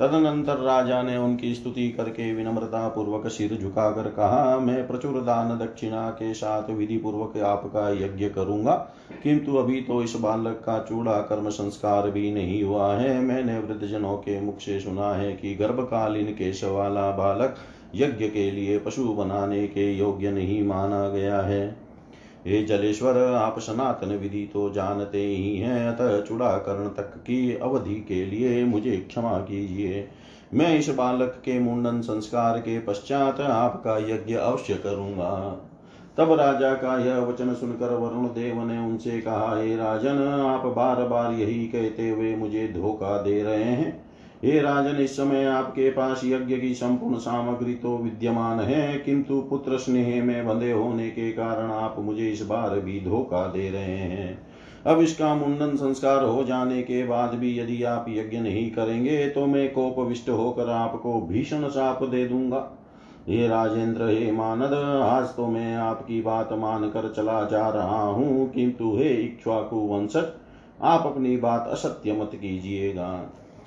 तदनंतर 0.00 0.56
राजा 0.56 1.02
ने 1.02 1.16
उनकी 1.16 1.54
स्तुति 1.54 1.88
करके 1.88 2.34
विनम्रता 2.34 2.88
पूर्वक 2.88 3.26
सिर 3.26 3.58
झुकाकर 3.62 4.02
कहा, 4.02 4.58
मैं 4.58 4.88
प्रचुर 4.88 5.12
दान 5.12 5.58
दक्षिणा 5.58 6.10
के 6.10 6.34
साथ 6.34 6.70
विधि 6.70 6.96
पूर्वक 6.96 7.38
आपका 7.38 7.90
यज्ञ 7.90 8.28
करूँगा। 8.28 8.74
किंतु 9.22 9.56
अभी 9.56 9.80
तो 9.80 10.02
इस 10.02 10.16
बालक 10.16 10.62
का 10.66 10.86
चूड़ा 10.88 11.12
कर्म 11.12 11.48
संस्कार 11.48 12.10
भी 12.10 12.32
नहीं 12.32 12.62
हुआ 12.62 12.94
है। 12.94 13.20
मैंने 13.20 13.58
वृद्धजनों 13.58 14.16
के 14.16 14.40
मुख 14.40 14.58
से 14.58 14.80
सुना 14.80 15.12
है 15.14 15.32
कि 15.32 15.54
गर्भकालीन 15.54 16.26
केश 16.26 16.64
वाला 16.64 17.10
बालक 17.10 17.56
यज्ञ 17.94 18.28
के 18.28 18.50
लिए 18.50 18.78
पशु 18.78 19.04
बनाने 19.04 19.66
के 19.66 19.92
योग्य 19.92 20.30
नहीं 20.30 20.62
माना 20.62 21.08
गया 21.08 21.40
है। 21.40 21.85
हे 22.46 22.62
जलेश्वर, 22.62 23.18
आप 23.18 23.58
सनातन 23.58 24.06
विधि 24.06 24.50
तो 24.52 24.70
जानते 24.70 25.18
ही 25.18 25.56
हैं, 25.58 25.88
अतः 25.88 26.20
चूड़ाकरण 26.22 26.88
तक 26.88 27.16
की 27.16 27.56
अवधि 27.56 27.94
के 27.94 28.26
लिए 28.26 28.64
मुझे 28.64 28.96
क्षमा 28.96 29.38
कीजिए। 29.38 30.08
मैं 30.54 30.78
इस 30.78 30.88
बालक 30.88 31.42
के 31.44 31.58
मुंडन 31.58 32.00
संस्कार 32.00 32.58
के 32.58 32.78
पश्चात 32.78 33.40
आपका 33.40 33.98
यज्ञ 33.98 34.34
अवश्य 34.34 34.74
करूँगा। 34.74 35.62
तब 36.18 36.32
राजा 36.32 36.74
का 36.74 36.98
यह 37.04 37.18
वचन 37.18 37.54
सुनकर 37.54 37.94
वरुण 37.94 38.26
देव 38.26 38.64
ने 38.64 38.78
उनसे 38.78 39.20
कहा, 39.20 39.56
हे 39.56 39.76
राजन, 39.76 40.44
आप 40.46 40.66
बार 40.66 41.04
बार 41.04 41.32
यही 41.32 41.66
कहते 41.66 42.08
हुए 42.10 42.36
मुझे 42.36 42.68
धोखा 42.68 43.22
दे 43.22 43.42
रहे 43.42 43.64
हैं। 43.64 44.05
हे 44.36 44.60
राजन, 44.60 44.96
इस 44.96 45.16
समय 45.16 45.44
आपके 45.44 45.90
पास 45.90 46.20
यज्ञ 46.24 46.56
की 46.56 46.74
संपूर्ण 46.74 47.18
सामग्री 47.18 47.74
तो 47.74 47.96
विद्यमान 47.98 48.60
है, 48.60 48.98
किंतु 48.98 49.40
पुत्र 49.40 49.78
स्नेह 49.78 50.22
में 50.24 50.46
बंधे 50.46 50.70
होने 50.72 51.08
के 51.10 51.30
कारण 51.32 51.70
आप 51.72 51.96
मुझे 51.98 52.28
इस 52.28 52.42
बार 52.42 52.78
भी 52.80 53.00
धोखा 53.00 53.46
दे 53.46 53.68
रहे 53.70 53.96
हैं। 53.98 54.38
अब 54.86 55.00
इसका 55.00 55.34
मुंडन 55.34 55.74
संस्कार 55.76 56.24
हो 56.24 56.42
जाने 56.44 56.82
के 56.82 57.02
बाद 57.06 57.34
भी 57.34 57.58
यदि 57.58 57.82
आप 57.84 58.04
यज्ञ 58.08 58.38
नहीं 58.38 58.70
करेंगे 58.70 59.28
तो 59.28 59.46
मैं 59.46 59.68
कोपविष्ट 59.72 60.28
होकर 60.30 60.70
आपको 60.70 61.20
भीषण 61.22 61.68
साप 61.68 62.02
दे 62.04 62.26
दूँगा। 62.26 62.58
हे 63.28 63.46
राजेंद्र, 63.48 64.08
हे 64.08 64.30
मानद, 64.32 64.74
आज 65.02 65.24
तो 65.26 65.46
मैं 65.46 65.74
आपकी 65.76 66.20
बात 66.22 66.52
मान 66.52 66.88
कर 66.90 67.12
चला 67.12 67.42
जा 67.44 67.68
रहा 67.70 68.02
हूँ, 68.02 68.50
किंतु 68.50 68.94
हे 68.96 69.08
इक्ष्वाकु 69.14 69.76
वंशज, 69.86 70.30
आप 70.82 71.06
अपनी 71.06 71.36
बात 71.38 71.68
असत्य 71.68 72.12
मत 72.12 72.30
कीजिएगा। 72.34 73.08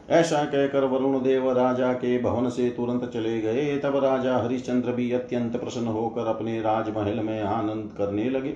ऐसा 0.10 0.44
कहकर 0.44 0.84
वरुण 0.84 1.20
देव 1.22 1.52
राजा 1.52 1.94
के 1.94 2.18
भवन 2.20 2.50
से 2.50 2.70
तुरंत 2.70 3.06
चले 3.12 3.42
गए। 3.42 3.78
तब 3.78 3.96
राजा 3.96 4.38
हरिश्चंद्र 4.38 4.92
भी 4.92 5.12
अत्यंत 5.12 5.58
प्रसन्न 5.58 5.88
होकर 5.88 6.28
अपने 6.28 6.62
राजमहल 6.62 7.20
में 7.20 7.42
आनंद 7.42 7.92
करने 7.98 8.30
लगे। 8.30 8.54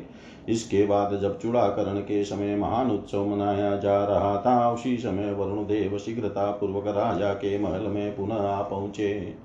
इसके 0.50 0.86
बाद 0.86 1.20
जब 1.22 1.40
चूड़ाकरण 1.40 2.00
के 2.00 2.24
समय 2.24 2.56
महान 2.56 2.92
उत्सव 2.92 3.26
मनाया 3.26 3.76
जा 3.76 4.04
रहा 4.06 4.38
था, 4.38 4.72
उसी 4.72 4.98
समय 4.98 5.34
वरुण 5.34 5.64
देव 5.64 5.98
शीघ्रता 5.98 6.52
पूर्वक 6.52 6.88
राजा 6.88 7.34
के 7.34 7.58
महल 7.60 7.82
में 7.82 8.16
पुनः 8.16 8.62
पहुँचे। 8.62 9.43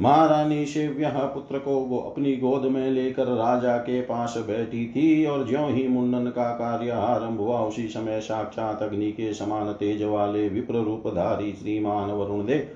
महारानी 0.00 0.66
शिव्य 0.66 1.12
पुत्र 1.14 1.58
को 1.58 1.98
अपनी 1.98 2.32
गोद 2.36 2.62
में 2.62 2.90
लेकर 2.90 3.26
राजा 3.26 3.76
के 3.76 4.00
पास 4.00 4.34
बैठी 4.38 4.86
थी 4.86 5.24
और 5.26 5.46
ज्यो 5.48 5.66
ही 5.66 5.86
मुंडन 5.88 6.26
का 6.26 6.50
कार्य 6.50 6.90
आरंभ 6.90 7.40
हुआ, 7.40 7.58
उसी 7.60 7.86
समय 7.88 8.20
साक्षात 8.20 8.82
अग्नि 8.82 9.10
के 9.12 9.32
समान 9.34 9.72
तेज 9.72 10.02
वाले 10.02 10.48
विप्र 10.48 10.74
रूपधारी 10.74 11.52
श्रीमान 11.52 12.10
वरुण 12.10 12.44
देव 12.46 12.68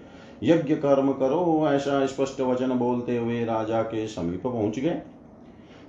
यज्ञ 0.43 0.75
कर्म 0.75 1.12
करो, 1.12 1.69
ऐसा 1.69 2.07
स्पष्ट 2.07 2.40
वचन 2.40 2.69
बोलते 2.69 3.16
हुए 3.16 3.45
राजा 3.45 3.83
के 3.83 4.07
समीप 4.07 4.43
पहुँच 4.45 4.78
गए। 4.78 5.02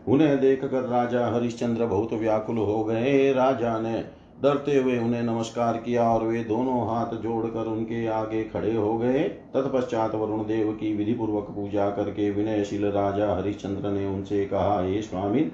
उन्हें 0.07 0.39
देखकर 0.41 0.81
राजा 0.81 1.27
हरिश्चंद्र 1.27 1.85
बहुत 1.85 2.13
व्याकुल 2.13 2.57
हो 2.57 2.83
गए। 2.83 3.33
राजा 3.33 3.79
ने 3.79 4.03
डरते 4.43 4.77
हुए 4.77 4.97
उन्हें 4.99 5.23
नमस्कार 5.23 5.77
किया 5.77 6.09
और 6.09 6.23
वे 6.23 6.43
दोनों 6.43 6.87
हाथ 6.87 7.13
जोड़कर 7.17 7.67
उनके 7.67 8.07
आगे 8.07 8.43
खड़े 8.43 8.75
हो 8.75 8.97
गए। 8.97 9.23
तत्पश्चात 9.23 10.15
वरुण 10.15 10.39
देव 10.39 10.71
की 10.71 10.95
विधि 10.95 11.13
पूर्वक 11.13 11.43
पूजा 11.43 11.89
करके 11.89 12.31
विनयशील 12.31 12.85
राजा 12.85 13.35
हरिश्चंद्र 13.35 13.89
ने 13.89 14.05
उनसे 14.05 14.45
कहा, 14.45 14.81
हे 14.81 15.01
स्वामी, 15.01 15.51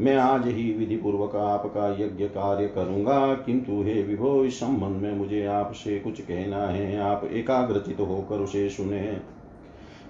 मैं 0.00 0.16
आज 0.16 0.46
ही 0.46 0.74
विधि 0.74 0.96
पूर्वक 0.96 1.36
आपका 1.36 2.04
यज्ञ 2.04 2.24
कार्य 2.24 2.66
करूँगा। 2.66 3.34
किंतु 3.34 3.72
हे 3.72 4.02
विभो, 4.02 4.44
इस 4.44 4.60
संबंध 4.60 5.02
में 5.02 5.14
मुझे 5.14 5.46
आपसे 5.46 5.98
कुछ 5.98 6.20
कहना 6.20 6.66
है। 6.66 7.00
आप 7.00 7.24
एकाग्रचित 7.24 8.00
होकर 8.00 8.36
उसे 8.36 8.68
सुने। 8.68 9.16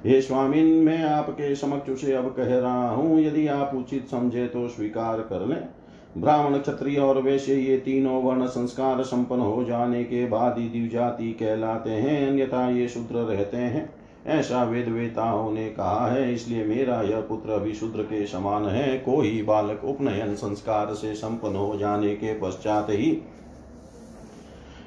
हे 0.06 0.20
स्वामी, 0.20 0.80
मैं 0.80 1.04
आपके 1.04 1.54
समक्ष 1.54 1.90
उसे 1.90 2.12
अब 2.12 2.34
कह 2.36 2.58
रहा 2.58 2.90
हूँ। 2.90 3.20
यदि 3.20 3.46
आप 3.46 3.74
उचित 3.74 4.08
समझे 4.08 4.46
तो 4.46 4.68
स्वीकार 4.68 5.20
कर 5.20 5.46
लें। 5.46 5.68
ब्राह्मण 6.18 6.58
क्षत्रिय 6.58 6.98
और 6.98 7.20
वैश्य 7.22 7.54
ये 7.54 7.76
तीनों 7.76 8.22
वर्ण 8.22 8.46
संस्कार 8.46 9.02
संपन्न 9.02 9.40
हो 9.40 9.64
जाने 9.64 10.04
के 10.04 10.26
बाद 10.26 10.58
ही 10.58 10.68
दिवजाति 10.68 11.32
कहलाते 11.32 11.90
हैं, 11.90 12.28
अन्यथा 12.28 12.68
ये 12.70 12.88
शूद्र 12.88 13.14
रहते 13.14 13.56
हैं। 13.56 13.88
ऐसा 14.26 14.62
वेद 14.64 14.88
वेताओं 14.88 15.50
ने 15.52 15.68
कहा 15.68 16.06
है, 16.08 16.34
इसलिए 16.34 16.64
मेरा 16.64 17.00
यह 17.02 17.20
पुत्र 17.20 17.50
अभी 17.50 17.74
शूद्र 17.74 18.02
के 18.02 18.26
समान 18.26 18.66
है। 18.66 18.98
कोई 18.98 19.42
बालक 19.42 19.84
उपनयन 19.84 20.34
संस्कार 20.34 20.94
से 20.94 21.14
संपन्न 21.14 21.56
हो 21.56 21.76
जाने 21.76 22.14
के 22.14 22.34
पश्चात 22.40 22.86
ही 22.90 23.18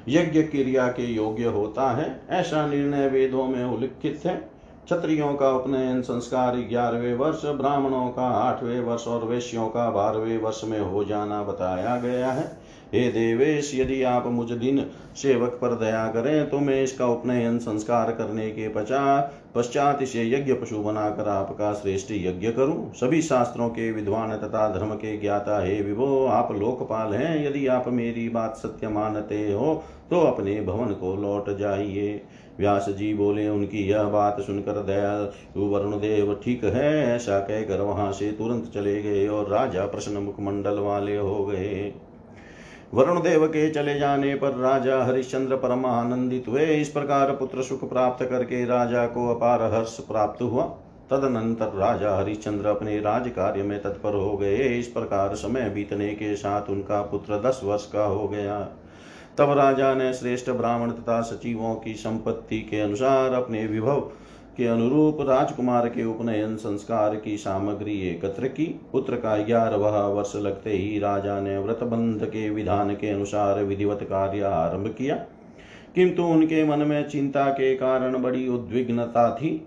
यज्ञ 0.08 0.42
क्रिया 0.42 0.86
के 0.88 1.06
योग्य 1.06 1.44
होता 1.44 1.90
है। 1.90 2.20
ऐसा 2.30 2.66
निर्णय 2.66 3.08
वेदों 3.08 3.46
में 3.46 3.64
उल्लिखित 3.64 4.20
है। 4.26 4.57
क्षत्रियों 4.88 5.32
का 5.34 5.50
उपनयन 5.50 6.00
संस्कार 6.02 6.56
ग्यारहवें 6.68 7.14
वर्ष, 7.14 7.44
ब्राह्मणों 7.46 8.06
का 8.10 8.26
आठवें 8.26 8.80
वर्ष 8.80 9.06
और 9.06 9.24
वैश्यों 9.24 9.66
का 9.68 9.88
बारहवें 9.90 10.38
वर्ष 10.38 10.60
में 10.64 10.78
हो 10.82 11.02
जाना 11.04 11.42
बताया 11.42 11.96
गया 11.96 12.30
है। 12.30 12.46
हे 12.92 13.00
देवेश, 13.12 13.72
यदि 13.74 14.02
आप 14.02 14.26
मुझ 14.26 14.50
दिन 14.52 14.84
सेवक 15.16 15.58
पर 15.62 15.74
दया 15.74 16.06
करें 16.06 16.48
तो 16.50 16.58
मैं 16.58 16.82
इसका 16.82 17.06
उपनयन 17.06 17.58
संस्कार 17.58 18.12
करने 18.12 18.48
के 18.50 18.68
पश्चात 18.68 19.34
पश्चात 19.54 20.02
इसे 20.02 20.24
यज्ञ 20.24 20.52
पशु 20.54 20.78
बनाकर 20.78 21.28
आपका 21.28 21.72
श्रेष्ठ 21.74 22.12
यज्ञ 22.12 22.50
करूँ। 22.52 22.92
सभी 22.94 23.22
शास्त्रों 23.22 23.68
के 23.70 23.90
विद्वान 23.92 24.36
तथा 24.38 24.68
धर्म 24.70 24.94
के 24.94 25.16
ज्ञाता, 25.18 25.62
हे 25.64 25.80
विभो, 25.82 26.26
आप 26.28 26.52
लोकपाल 26.52 27.14
हैं। 27.14 27.46
यदि 27.46 27.66
आप 27.68 27.88
मेरी 27.90 28.28
बात 28.30 28.56
सत्य 28.56 28.88
मानते 28.90 29.40
हो 29.52 29.82
तो 30.10 30.20
अपने 30.26 30.60
भवन 30.62 30.92
को 30.94 31.14
लौट 31.16 31.56
जाइए। 31.58 32.20
व्यास 32.58 32.88
जी 32.88 33.12
बोले, 33.14 33.48
उनकी 33.48 33.82
यह 33.88 34.02
बात 34.04 34.40
सुनकर 34.40 34.82
दया 34.82 35.12
वरुण 35.56 35.98
देव 36.00 36.34
ठीक 36.44 36.64
है, 36.64 37.14
ऐसा 37.14 37.38
कहकर 37.38 37.80
वहाँ 37.80 38.10
से 38.12 38.30
तुरंत 38.32 38.70
चले 38.74 39.00
गए 39.02 39.26
और 39.28 39.48
राजा 39.48 39.86
प्रश्न 39.86 40.18
मुखमंडल 40.18 40.78
वाले 40.78 41.16
हो 41.16 41.44
गए। 41.46 41.92
वरुण 42.94 43.20
देव 43.20 43.46
के 43.46 43.68
चले 43.70 43.98
जाने 43.98 44.34
पर 44.34 44.54
राजा 44.54 45.02
हरिश्चंद्र 45.04 45.56
परम 45.56 45.86
आनंदित 45.86 46.48
हुए। 46.48 46.64
इस 46.64 46.88
प्रकार 46.88 47.30
पुत्र 47.30 47.62
सुख 47.62 47.88
प्राप्त 47.88 48.24
करके 48.24 48.64
राजा 48.64 49.06
को 49.06 49.28
अपार 49.28 49.62
हर्ष 49.74 49.98
प्राप्त 50.00 50.42
हुआ। 50.42 50.64
तदनंतर 51.10 51.72
राजा 51.74 52.16
हरिश्चंद्र 52.16 52.66
अपने 52.66 52.98
राज 53.00 53.28
कार्य 53.28 53.62
में 53.62 53.78
तत्पर 53.82 54.14
हो 54.14 54.36
गए। 54.36 54.56
इस 54.78 54.86
प्रकार 54.86 55.34
समय 55.34 55.68
बीतने 55.70 56.08
के 56.14 56.34
साथ 56.36 56.70
उनका 56.70 57.00
पुत्र 57.02 57.40
दस 57.40 57.60
वर्ष 57.64 57.86
का 57.86 58.04
हो 58.04 58.26
गया। 58.28 58.58
तब 59.38 59.50
राजा 59.50 59.94
ने 59.94 60.12
श्रेष्ठ 60.12 60.50
ब्राह्मण 60.50 60.90
तथा 60.90 61.20
सचिवों 61.20 61.74
की 61.74 61.94
संपत्ति 61.94 62.58
के 62.60 62.80
अनुसार 62.80 63.32
अपने 63.32 63.66
विभव 63.66 64.00
के 64.56 64.66
अनुरूप 64.66 65.18
राजकुमार 65.20 65.88
के 65.88 66.04
उपनयन 66.04 66.56
संस्कार 66.56 67.16
की 67.16 67.36
सामग्री 67.36 68.08
एकत्र 68.08 68.48
की। 68.48 68.80
पुत्र 68.92 69.16
का 69.16 69.36
ग्यारहवा 69.36 70.08
वर्ष 70.08 70.36
लगते 70.36 70.70
ही 70.70 70.98
राजा 70.98 71.40
ने 71.40 71.58
व्रतबंध 71.58 72.24
के 72.24 72.50
विधान 72.50 72.94
के 72.94 73.10
अनुसार 73.10 73.62
विधिवत 73.64 73.98
कार्य 74.02 74.40
आरंभ 74.40 74.94
किया। 74.98 75.14
किंतु 75.94 76.22
उनके 76.22 76.64
मन 76.64 76.78
में 76.78 77.08
चिंता 77.08 77.46
के 77.46 77.74
कारण 77.74 78.22
बड़ी 78.22 78.48
उद्विग्नता 78.48 79.34
थी। 79.34 79.66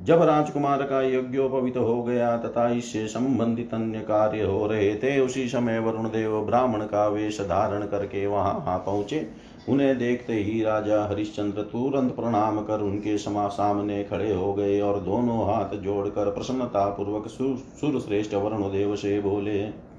जब 0.00 0.22
राजकुमार 0.22 0.82
का 0.82 1.02
यज्ञोपवित 1.02 1.76
हो 1.76 2.02
गया, 2.02 2.36
तथा 2.36 2.68
इससे 2.68 3.06
संबंधित 3.06 3.74
अन्य 3.74 3.98
कार्य 3.98 4.42
हो 4.42 4.66
रहे 4.66 4.94
थे, 4.94 5.20
उसी 5.20 5.48
समय 5.48 5.78
वरुण 5.78 6.04
देव 6.04 6.40
ब्राह्मण 6.40 6.80
का 6.80 7.06
वेश 7.08 7.40
धारण 7.40 7.86
करके 7.86 8.26
वहाँ 8.26 8.64
आ 8.68 8.76
पहुँचे। 8.78 9.26
उन्हें 9.68 9.98
देखते 9.98 10.32
ही 10.32 10.62
राजा 10.62 11.04
हरिश्चंद्र 11.04 11.62
तुरंत 11.62 12.16
प्रणाम 12.16 12.60
कर 12.60 12.80
उनके 12.80 13.18
समा, 13.18 13.48
सामने 13.48 14.04
खड़े 14.04 14.32
हो 14.34 14.52
गए 14.54 14.80
और 14.80 15.00
दोनों 15.00 15.46
हाथ 15.46 15.76
जोड़कर 15.76 16.30
प्रसन्नता 16.30 16.88
पूर्वक 16.88 17.28
सुर 17.28 18.00
श्रेष्ठ 18.00 18.34
वरुण 18.34 18.62
देव 18.62 18.96
से 18.96 19.20
बोले 19.20 19.91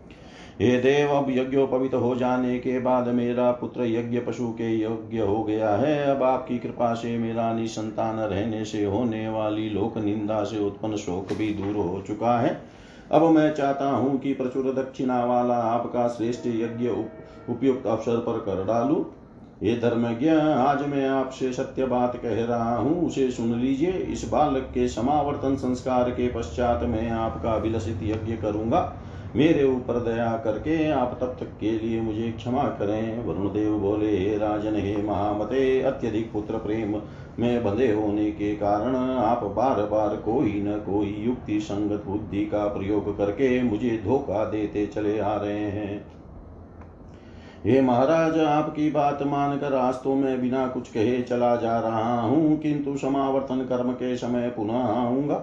हे 0.54 0.78
देव, 0.78 1.10
अब 1.10 1.30
यज्ञोपवित 1.30 1.94
हो 1.94 2.16
जाने 2.16 2.58
के 2.60 2.80
बाद 2.80 3.08
मेरा 3.08 3.52
पुत्र 3.52 3.86
यज्ञ 3.86 4.20
पशु 4.20 4.48
के 4.50 4.74
यज्ञ 4.80 5.20
हो 5.20 5.44
गया 5.44 5.70
है। 5.70 6.04
अब 6.06 6.24
आपकी 6.24 6.58
कृपा 6.60 6.94
से 6.94 7.18
मेरा 7.18 7.54
निसंतान 7.54 8.20
रहने 8.20 8.66
से, 8.66 8.84
होने 8.86 9.30
वाली 9.30 9.70
लोक 9.70 9.98
निंदा 9.98 10.44
से 10.44 10.60
उत्पन्न 10.60 10.96
शोक 10.96 11.34
भी 11.34 11.50
दूर 11.54 11.76
हो 11.76 12.04
चुका 12.08 12.40
है। 12.40 12.62
अब 13.12 13.24
मैं 13.24 13.54
चाहता 13.54 13.86
हूँ 13.86 14.20
कि 14.20 14.34
प्रचुर 14.34 14.72
दक्षिणा 14.74 15.24
वाला 15.26 15.56
आपका 15.56 16.08
श्रेष्ठ 16.08 16.48
यज्ञ 16.48 16.90
उपयुक्त 17.50 17.88
अवसर 17.88 18.18
पर 18.18 18.38
कर 18.40 18.64
डालू। 18.66 19.06
ये 19.64 19.76
धर्मज्ञ, 19.76 20.30
आज 20.30 20.88
मैं 20.88 21.08
आपसे 21.08 21.52
सत्य 21.54 21.86
बात 21.86 22.16
कह 22.16 22.44
रहा 22.46 22.76
हूँ, 22.76 23.06
उसे 23.08 23.30
सुन 23.32 23.54
लीजिए। 23.56 23.92
इस 23.92 24.28
बालक 24.30 24.70
के 24.74 24.88
समावर्तन 24.88 25.56
संस्कार 25.56 26.10
के 26.12 26.28
पश्चात 26.28 26.84
मैं 26.84 27.10
आपका 27.12 27.56
विलसित 27.56 28.00
यज्ञ 28.04 28.36
करूँगा। 28.36 28.82
मेरे 29.36 29.64
ऊपर 29.66 30.00
दया 30.04 30.32
करके 30.38 30.90
आप 30.92 31.18
तब 31.22 31.36
तक 31.40 31.58
के 31.60 31.72
लिए 31.72 32.02
मुझे 32.02 32.32
क्षमा 32.32 32.64
करें। 32.80 33.24
वरुण 33.26 33.48
देव 33.50 33.78
बोले 33.80 34.10
हे 34.10 34.38
राजन 34.38 34.76
हे 34.76 34.96
महामते, 34.98 35.82
अत्यधिक 35.82 36.32
पुत्र 36.34 36.58
प्रेम 36.58 36.96
में 37.40 37.64
बंधे 37.64 37.92
होने 37.92 38.30
के 38.32 38.54
कारण 38.56 38.96
आप 38.96 39.44
बार 39.56 39.82
बार 39.86 40.16
कोई 40.18 40.62
न 40.62 40.78
कोई 40.86 41.16
युक्ति 41.20 41.60
संगत 41.60 42.04
बुद्धि 42.06 42.46
का 42.46 42.66
प्रयोग 42.68 43.18
करके 43.18 43.62
मुझे 43.64 44.02
धोखा 44.06 44.44
देते 44.46 44.86
चले 44.88 45.20
आ 45.20 45.36
रहे 45.36 45.70
हैं। 45.70 46.06
हे 47.66 47.82
महाराज, 47.82 48.40
आपकी 48.40 48.90
बात 48.92 49.24
मानकर 49.24 49.72
रास्तों 49.72 50.16
में 50.16 50.42
बिना 50.42 50.68
कुछ 50.68 50.90
कहे 50.90 51.22
चला 51.22 51.56
जा 51.56 51.80
रहा 51.80 52.22
हूँ, 52.22 52.58
किंतु 52.58 52.96
समावर्तन 52.98 53.66
कर्म 53.66 53.92
के 53.94 54.16
समय 54.18 54.50
पुनः 54.50 54.80
आऊँगा। 54.80 55.36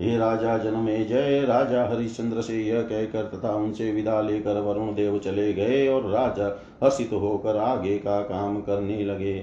हे 0.00 0.16
राजा 0.18 0.58
जनमे 0.58 1.04
जय, 1.04 1.44
राजा 1.48 1.84
हरिश्चंद्र 1.88 2.42
से 2.42 2.58
यह 2.62 2.82
कहकर 2.82 3.22
तथा 3.24 3.50
उनसे 3.50 3.92
विदा 3.92 4.20
लेकर 4.20 4.60
वरुण 4.60 4.94
देव 4.94 5.18
चले 5.18 5.52
गए 5.52 5.88
और 5.88 6.10
राजा 6.10 6.46
हर्षित 6.82 7.12
होकर 7.12 7.56
आगे 7.56 7.98
का 7.98 8.20
काम 8.20 8.60
करने 8.60 9.04
लगे। 9.04 9.34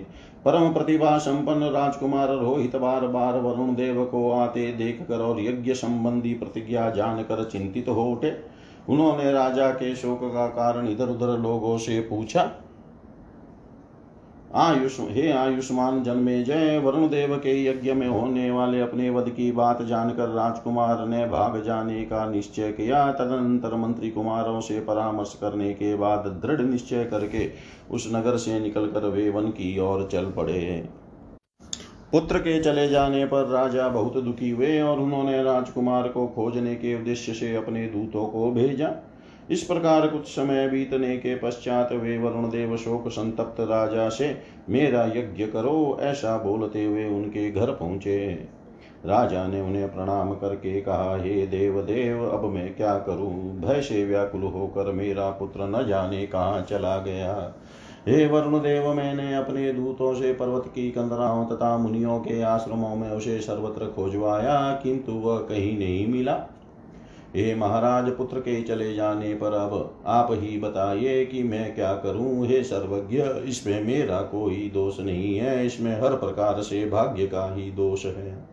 परम 0.45 0.73
प्रतिभा 0.73 1.17
संपन्न 1.17 1.63
राजकुमार 1.63 2.35
रोहित 2.35 2.75
बार 2.75 3.07
बार 3.07 3.39
वरुण 3.39 3.75
देव 3.75 4.05
को 4.05 4.31
आते 4.31 4.71
देख 4.73 5.01
कर 5.07 5.21
और 5.21 5.41
यज्ञ 5.41 5.73
संबंधी 5.73 6.33
प्रतिज्ञा 6.33 6.89
जानकर 6.89 7.43
चिंतित 7.43 7.89
हो 7.89 8.03
उठे। 8.03 8.33
उन्होंने 8.89 9.31
राजा 9.31 9.69
के 9.69 9.95
शोक 9.95 10.19
का 10.23 10.47
कारण 10.47 10.87
इधर 10.87 11.05
उधर 11.05 11.37
लोगों 11.39 11.77
से 11.77 11.99
पूछा 11.99 12.51
आयुष 14.53 14.99
हे 15.01 15.31
आयुष्मान 15.31 16.01
जन्मे 16.03 16.43
जय, 16.43 16.77
वरुण 16.77 17.07
देव 17.07 17.35
के 17.37 17.53
यज्ञ 17.65 17.93
में 17.93 18.07
होने 18.07 18.49
वाले 18.51 18.81
अपने 18.81 19.09
वध 19.09 19.29
की 19.29 19.51
बात 19.51 19.81
जानकर 19.81 20.27
राजकुमार 20.29 21.05
ने 21.07 21.25
भाग 21.25 21.61
जाने 21.63 22.03
का 22.03 22.25
निश्चय 22.29 22.71
किया। 22.71 23.11
तदनंतर 23.11 23.75
मंत्री 23.75 24.09
कुमारों 24.09 24.59
से 24.61 24.79
परामर्श 24.79 25.33
करने 25.41 25.73
के 25.73 25.95
बाद 25.95 26.27
दृढ़ 26.43 26.61
निश्चय 26.61 27.03
करके 27.03 27.49
उस 27.91 28.09
नगर 28.13 28.37
से 28.37 28.59
निकलकर 28.59 29.07
वे 29.07 29.29
वन 29.29 29.47
की 29.51 29.77
ओर 29.79 30.07
चल 30.11 30.25
पड़े। 30.25 30.89
पुत्र 32.11 32.39
के 32.39 32.59
चले 32.61 32.87
जाने 32.89 33.25
पर 33.25 33.47
राजा 33.47 33.87
बहुत 33.87 34.17
दुखी 34.17 34.49
हुए 34.49 34.79
और 34.81 34.99
उन्होंने 34.99 35.43
राजकुमार 35.43 36.07
को 36.07 36.27
खोजने 36.27 36.75
के 36.75 36.95
उद्देश्य 36.95 37.33
से 37.33 37.55
अपने 37.55 37.85
दूतों 37.87 38.27
को 38.27 38.51
भेजा। 38.51 38.93
इस 39.49 39.63
प्रकार 39.63 40.07
कुछ 40.07 40.27
समय 40.27 40.67
बीतने 40.69 41.17
के 41.17 41.35
पश्चात 41.35 41.91
वे 41.91 42.17
वरुण 42.17 42.49
देव 42.49 42.77
शोक 42.77 43.07
संतप्त 43.07 43.59
राजा 43.59 44.09
से, 44.09 44.37
मेरा 44.69 45.05
यज्ञ 45.05 45.45
करो, 45.45 45.97
ऐसा 46.01 46.37
बोलते 46.37 46.85
हुए 46.85 47.05
उनके 47.05 47.51
घर 47.51 47.71
पहुँचे। 47.71 48.47
राजा 49.05 49.47
ने 49.47 49.61
उन्हें 49.61 49.95
प्रणाम 49.95 50.33
करके 50.33 50.81
कहा, 50.81 51.17
हे 51.17 51.47
देव 51.47 51.81
देव 51.81 52.25
अब 52.25 52.45
मैं 52.45 52.75
क्या 52.75 52.97
करूँ? 52.97 53.61
भय 53.61 53.81
से 53.81 54.05
व्याकुल 54.05 54.43
होकर 54.43 54.91
मेरा 54.91 55.29
पुत्र 55.29 55.63
न 55.63 55.87
जाने 55.87 56.27
कहाँ 56.27 56.61
चला 56.61 56.97
गया। 56.97 57.53
हे 58.07 58.27
वरुण 58.27 58.59
देव, 58.59 58.93
मैंने 58.93 59.35
अपने 59.35 59.73
दूतों 59.73 60.13
से 60.13 60.33
पर्वत 60.33 60.63
की 60.75 60.91
कंदराओं 60.91 61.45
तथा 61.45 61.77
मुनियों 61.77 62.19
के 62.19 62.41
आश्रमों 62.41 62.95
में 62.95 63.11
उसे 63.11 63.39
सर्वत्र 63.39 63.85
खोजवाया, 63.85 64.79
किंतु 64.83 65.11
वह 65.11 65.37
कहीं 65.37 65.79
नहीं 65.79 66.07
मिला। 66.07 66.47
हे 67.35 67.55
महाराज, 67.55 68.09
पुत्र 68.09 68.39
के 68.39 68.61
चले 68.63 68.93
जाने 68.95 69.33
पर 69.33 69.53
अब 69.53 70.03
आप 70.05 70.27
ही 70.31 70.57
बताइए 70.59 71.25
कि 71.25 71.43
मैं 71.43 71.75
क्या 71.75 71.93
करूँ? 71.93 72.47
हे 72.47 72.63
सर्वज्ञ, 72.63 73.23
इसमें 73.49 73.83
मेरा 73.83 74.21
कोई 74.21 74.71
दोष 74.73 74.99
नहीं 74.99 75.37
है। 75.37 75.65
इसमें 75.65 76.01
हर 76.01 76.15
प्रकार 76.15 76.61
से 76.61 76.89
भाग्य 76.89 77.27
का 77.27 77.55
ही 77.55 77.71
दोष 77.71 78.05
है। 78.05 78.47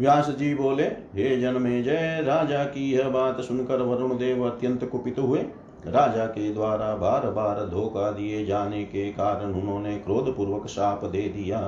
व्यास 0.00 0.28
जी 0.28 0.54
बोले, 0.54 0.84
हे 0.84 1.40
जन्मे 1.40 1.82
जय, 1.82 2.22
राजा 2.26 2.64
की 2.64 2.92
यह 2.92 3.08
बात 3.08 3.40
सुनकर 3.40 3.82
वरुण 3.82 4.18
देव 4.18 4.50
अत्यंत 4.50 4.84
कुपित 4.84 5.18
हुए। 5.18 5.38
राजा 5.86 6.26
के 6.26 6.52
द्वारा 6.52 6.94
बार 6.94 7.30
बार 7.30 7.68
धोखा 7.68 8.10
दिए 8.10 8.44
जाने 8.46 8.84
के 8.84 9.12
कारण 9.12 9.52
उन्होंने 9.52 9.98
क्रोध 9.98 10.36
पूर्वक 10.36 10.66
शाप 10.66 11.04
दे 11.04 11.22
दिया। 11.22 11.60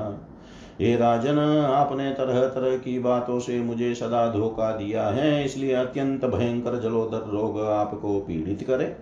हे 0.79 0.95
राजन, 0.97 1.39
आपने 1.69 2.11
तरह 2.11 2.47
तरह 2.49 2.77
की 2.79 2.99
बातों 2.99 3.39
से 3.41 3.59
मुझे 3.61 3.95
सदा 3.95 4.27
धोखा 4.33 4.71
दिया 4.73 5.07
है, 5.07 5.45
इसलिए 5.45 5.73
अत्यंत 5.75 6.25
भयंकर 6.25 6.79
जलोदर 6.81 7.31
रोग 7.31 7.61
आपको 7.61 8.19
पीड़ित 8.21 8.63
करे। 8.63 8.97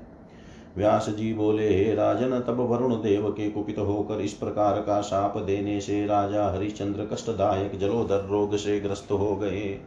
व्यास 0.77 1.09
जी 1.09 1.33
बोले, 1.35 1.69
हे 1.69 1.95
राजन, 1.95 2.39
तब 2.41 2.61
वरुण 2.71 2.95
देव 2.95 3.29
के 3.31 3.51
कुपित 3.51 3.79
होकर 3.79 4.21
इस 4.21 4.33
प्रकार 4.33 4.81
का 4.81 5.01
शाप 5.03 5.37
देने 5.39 5.81
से 5.81 6.05
राजा 6.07 6.49
हरिश्चंद्र 6.49 7.07
कष्टदायक 7.12 7.79
जलोदर 7.79 8.27
रोग 8.31 8.57
से 8.57 8.81
ग्रस्त 8.81 9.12
हो 9.12 9.35
गए। 9.37 9.79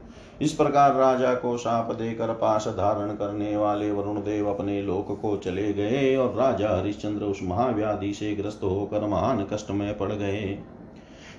इस 0.41 0.53
प्रकार 0.53 0.95
राजा 0.95 1.33
को 1.33 1.57
शाप 1.57 1.91
देकर 1.91 2.33
पाश 2.33 2.67
धारण 2.67 3.15
करने 3.15 3.55
वाले 3.57 3.91
वरुण 3.91 4.19
देव 4.21 4.49
अपने 4.49 4.81
लोक 4.81 5.19
को 5.21 5.35
चले 5.37 5.71
गए 5.73 6.15
और 6.15 6.35
राजा 6.35 6.77
हरिश्चंद्र 6.77 7.25
उस 7.25 7.39
महाव्याधि 7.43 8.13
से 8.13 8.35
ग्रस्त 8.35 8.63
होकर 8.63 9.07
महान 9.07 9.45
कष्ट 9.53 9.71
में 9.71 9.97
पड़ 9.97 10.11
गए। 10.11 10.57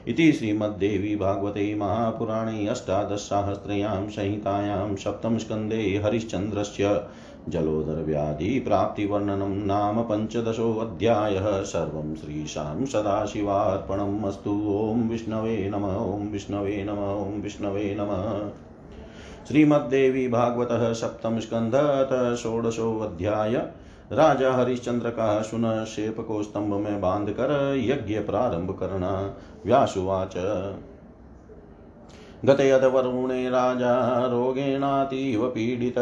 इति 0.09 0.33
श्रीमद्देवी 0.33 1.17
भागवते 1.17 1.75
महापुराणे 1.75 2.67
अष्टादशसाहस्रयां 2.67 4.09
संहितायां 4.09 4.97
सप्तमस्कन्धे 4.97 6.03
हरिश्चन्द्रस्य 6.05 7.05
जलोदरव्याधिप्राप्तिवर्णनं 7.49 9.67
नाम 9.67 10.03
पञ्चदशोऽध्यायः। 10.03 11.63
सर्वं 11.63 12.15
श्रीशां 12.15 12.87
सदाशिवार्पणम् 12.87 14.25
अस्तु। 14.25 14.51
ॐ 14.51 15.09
विष्णवे 15.09 15.71
नम, 15.75 15.85
ॐ 15.85 16.33
विष्णवे 16.33 16.87
नम, 16.89 16.93
ॐ 16.93 17.41
विष्णवे 17.41 17.97
नमः। 18.01 18.51
श्रीमद्देवी 19.49 20.29
भागवत 20.29 20.69
सप्तम 20.73 21.39
स्कंध 21.39 22.37
षोडशो 22.37 22.99
अध्याय 22.99 23.63
राजा 24.13 24.53
हरिश्चंद्र 24.53 25.11
का 25.11 25.43
सुन 25.43 25.85
शेप 25.85 26.21
को 26.21 26.43
स्तंभ 26.43 26.75
में 26.75 27.01
बाँध 27.01 27.31
कर 27.31 27.75
यज्ञ 27.77 28.15
प्रारंभ 28.19 28.71
करना। 28.81 29.11
व्यासुवाच 29.67 30.37
गतयद्वरुणे 32.45 33.51
राजा 33.51 34.27
रोगेणातीव 34.27 35.47
पीडित, 35.47 35.95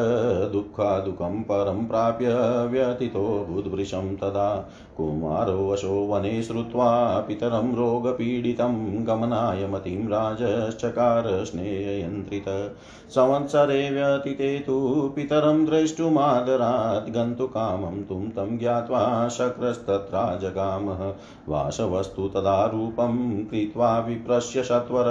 दुःखादुःखं 0.53 1.43
परं 1.43 1.87
प्राप्य 1.87 2.29
व्यथितो 2.67 3.47
बुद्वृशं 3.51 4.17
तदा 4.17 4.71
कुमारोऽशो 4.97 6.07
वने 6.07 6.43
श्रुत्वा 6.43 7.21
पितरं 7.29 7.75
रोगपीडितं, 7.75 9.07
गमनाय 9.07 9.67
मतिं 9.67 10.09
राजश्चकार 10.09 11.45
स्नेहयन्त्रित। 11.45 12.77
संवत्सरे 13.09 13.91
व्यतीते 13.91 14.59
तु 14.59 15.11
पितरं 15.17 15.65
द्रष्टुमादरात्, 15.65 17.11
गन्तुकामं 17.11 18.03
तुं 18.03 18.29
तं 18.29 18.59
ज्ञात्वा 18.59 19.29
शक्रस्तत्रा 19.29 20.37
जगामः 20.37 21.15
वासवस्तु 21.49 22.29
तदा 22.29 22.67
रूपं 22.67 23.45
कृत्वा 23.45 23.99
विप्रस्य 23.99 24.63
सत्वर 24.63 25.05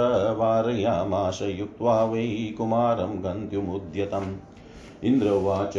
युक्त्वा 1.42 2.04
वै 2.04 2.54
कुमारं 2.58 3.24
गन्तुमुद्यतम् 3.24 4.36
इन्द्र 5.04 5.30
उवाच, 5.30 5.76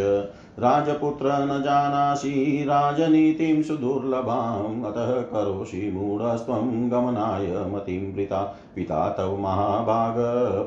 राजपुत्र 0.60 1.26
न 1.26 1.64
जानासि, 1.64 2.64
राजनीतिं 2.68 3.64
सुदुर्लभाम्, 3.64 4.84
अतः 4.84 5.12
करोषि 5.12 5.92
मूढस्त्वं 5.92 6.92
गमनाय 6.92 7.66
मतिं 7.74 8.14
वृता 8.14 8.58
पिता 8.76 9.10
तव 9.10 9.38
महाभाग 9.38 10.14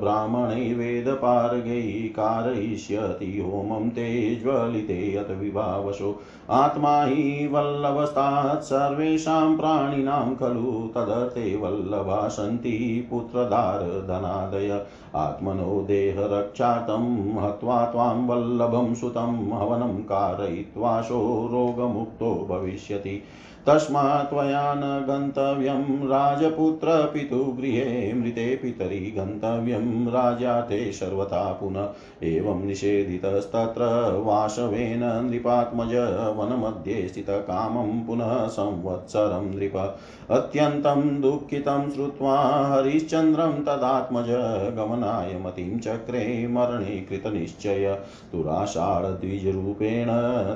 ब्राह्मणैर्वेदपारगैः 0.00 2.08
कारयिष्यति 2.08 3.40
होमं 3.40 3.90
ते 3.90 4.34
ज्वलिते 4.34 5.16
यत 5.16 5.30
विभावशो 5.30 6.20
आत्मा 6.50 7.04
हि 7.04 7.48
वल्लभस्तात् 7.52 8.62
सर्वेषां 8.62 9.56
प्राणिनां 9.56 10.34
खलु, 10.34 10.90
तदर्थे 10.94 11.56
वल्लभा 11.56 12.28
सन्ति 12.28 13.06
पुत्रधारधनादय 13.10 14.86
आत्मनो 15.14 15.82
देहरक्षार्थं 15.82 17.42
हत्वा 17.42 17.84
त्वां 17.84 18.26
वल्लभं 18.26 18.94
सुतं, 18.94 19.52
हवनं 19.52 19.88
कारयित्वाशो 19.88 21.48
रोगमुक्तो 21.52 22.46
भविष्यति। 22.50 23.22
तस्मात् 23.66 24.34
न 24.76 25.04
गन्तव्यं 25.08 26.08
राजपुत्रपितुगृहे 26.08 28.12
मृते 28.12 28.56
पितरि 28.56 29.14
गन्तव्यं 29.16 30.06
राजा 30.06 30.60
ते 30.60 30.92
सर्वथा 30.92 31.52
पुनः 31.52 31.88
एवं 32.22 32.66
निषेधितस्तत्र 32.66 33.82
वासवेन 34.24 35.28
नृपात्मज 35.28 35.94
वनमध्ये 36.38 37.08
स्थितकामं 37.08 38.06
पुनः 38.06 38.48
संवत्सरं 38.48 39.54
नृप। 39.54 39.98
अत्यन्तं 40.30 41.20
दुःखितं 41.20 41.90
श्रुत्वा 41.90 42.68
हरिश्चन्द्रं 42.72 43.62
तदात्मज 43.62 44.28
गमनाय 44.76 45.38
मतिं 45.38 45.78
चक्रे 45.78 46.48
मरणे 46.48 47.00
कृतनिश्चय 47.00 47.98
तुराषाढद्विजरूपेण 48.32 50.06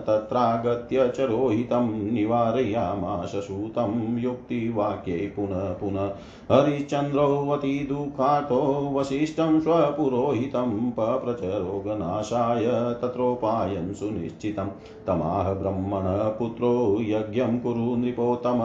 तत्रागत्य 0.00 1.08
च 1.08 1.20
रोहितं 1.20 2.12
निवारयाम। 2.12 2.95
प्रेरयामास 2.96 3.32
सूतं 3.35 4.18
युक्तिवाक्ये 4.18 5.32
पुनः 5.37 5.72
पुनः 5.72 6.14
हरिश्चन्द्रोऽवति 6.52 7.87
दुःखातो 7.88 8.90
वसिष्ठं 8.94 9.61
स्वपुरोहितं 9.61 10.90
पप्रचरोगनाशाय 10.90 12.64
तत्रोपायं 13.02 13.94
सुनिश्चितं। 13.94 14.68
तमाह 15.06 15.52
ब्रह्मण 15.52 16.02
पुत्रो 16.38 16.98
यज्ञं 17.00 17.59
कुरु 17.59 17.96
नृपोत्तम 17.96 18.61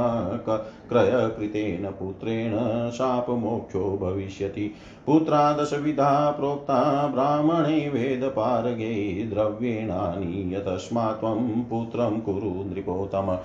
क्रयकृतेन 0.90 1.92
पुत्रेण 1.92 2.54
शापमोक्षो 2.92 3.98
भविष्यति। 4.02 4.74
पुत्रा 5.08 5.54
दशविधा 5.54 6.32
प्रोक्ता 6.32 7.08
ब्राह्मणे 7.08 7.90
वेदपारगे 7.90 9.24
द्रव्येणानीय 9.26 10.60
तस्मात् 10.60 11.20
त्वं 11.20 11.64
पुत्रं 11.64 12.20
कुरु 12.20 12.74
नृपोत्तम। 12.74 13.38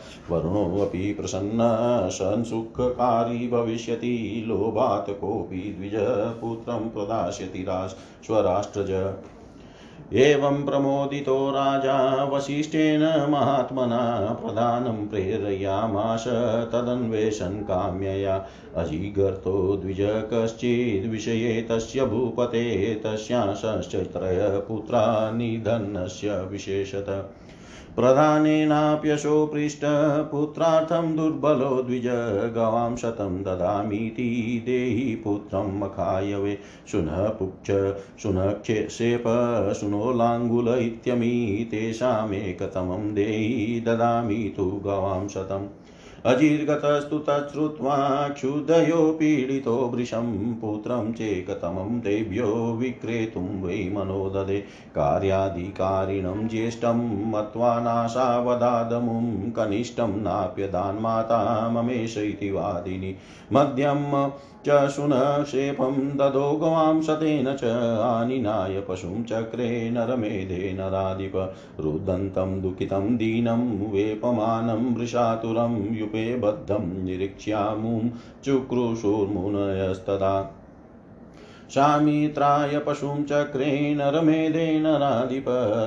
वरुणोऽपि 0.76 1.12
प्रसन्न 1.12 1.58
संसुखकारी 2.08 3.48
भविष्यति, 3.48 4.44
लोभात् 4.48 5.10
कोऽपि 5.10 5.76
द्विज 5.78 5.92
पुत्रं 6.40 6.90
प्रदास्यति 6.90 7.66
स्वराष्ट्रज। 8.26 9.14
एवं 10.12 10.64
प्रमोदितो 10.64 11.50
राजा, 11.50 12.24
वसिष्ठेन 12.24 13.30
महात्मना, 13.30 14.38
प्रधानं 14.42 15.08
प्रेरयामाश 15.08 16.24
तदन्वेषन् 16.72 17.62
काम्यया। 17.62 18.46
अजीगर्तो 18.76 19.76
द्विज 19.76 19.96
कश्चिद्विषये 20.00 21.66
तस्य 21.70 22.06
भूपते 22.06 22.94
तस्याशश्च 22.94 23.96
त्रयपुत्रा 23.96 25.30
निधनस्य 25.30 26.42
विशेषत। 26.42 27.34
प्रधानेनाप्यशो 27.96 29.46
पृष्ठपुत्रार्थं 29.46 31.16
दुर्बलो 31.16 31.82
द्विज, 31.82 32.06
गवां 32.54 32.96
शतं 32.96 33.42
ददामीति 33.42 34.62
देहि 34.66 35.14
पुत्रं 35.24 35.80
मखायवे। 35.80 36.58
शुनः 36.88 37.28
पुक्ष 37.28 37.66
शुनक्षेप 38.22 39.24
शुनोलाङ्गुल 39.80 40.68
इत्यमी 40.68 41.68
तेषामेकतमं 41.70 43.14
देहि 43.14 43.82
ददामि 43.86 44.54
तु 44.56 44.64
गवां 44.64 45.28
शतम्। 45.28 45.85
अजीर्गतस्तु 46.26 47.18
तच्छ्रुत्वा 47.18 48.28
क्षुदयो 48.28 49.12
पीडितो 49.12 49.74
वृषं 49.94 50.54
पुत्रं 50.54 51.12
चेकतमं 51.12 52.00
देव्यो 52.00 52.46
विक्रेतुं 52.72 53.62
वै 53.62 53.90
मनो 53.94 54.30
ददे 54.30 54.58
कार्याधिकारिणं 54.94 56.48
ज्येष्ठं 56.48 57.30
मत्वा 57.30 57.80
नाशावदादमुं 57.80 59.50
कनिष्ठं 59.50 60.16
नाप्यदान्माता 60.22 61.70
ममेश 61.70 62.18
इति 62.18 62.50
वादिनि। 62.50 63.14
मध्यं 63.52 64.30
च 64.68 64.88
शुनक्षेपं 64.88 66.16
ददो 66.16 66.56
गवां 66.56 67.02
शतेन 67.02 67.54
च 67.54 67.64
आनिनाय 68.04 68.80
पशुं 68.80 69.24
चक्रे 69.24 69.90
नरमेधे 69.90 70.72
नराधिप 70.72 71.36
रुदन्तं 71.80 72.62
दुःखितं 72.62 73.16
दीनं 73.16 73.92
वेपमानं 73.92 74.94
वृषातुरं 74.94 75.94
युपे 75.94 76.36
बद्धं 76.36 77.04
निरीक्ष्यामुं 77.04 78.08
चुक्रुषुर्मुनयस्तदा। 78.44 80.34
शामित्राय 81.70 82.78
पशुं 82.78 83.24
चक्रे 83.24 83.94
नरमेधेन 83.94 84.86
राधिप 84.86 85.44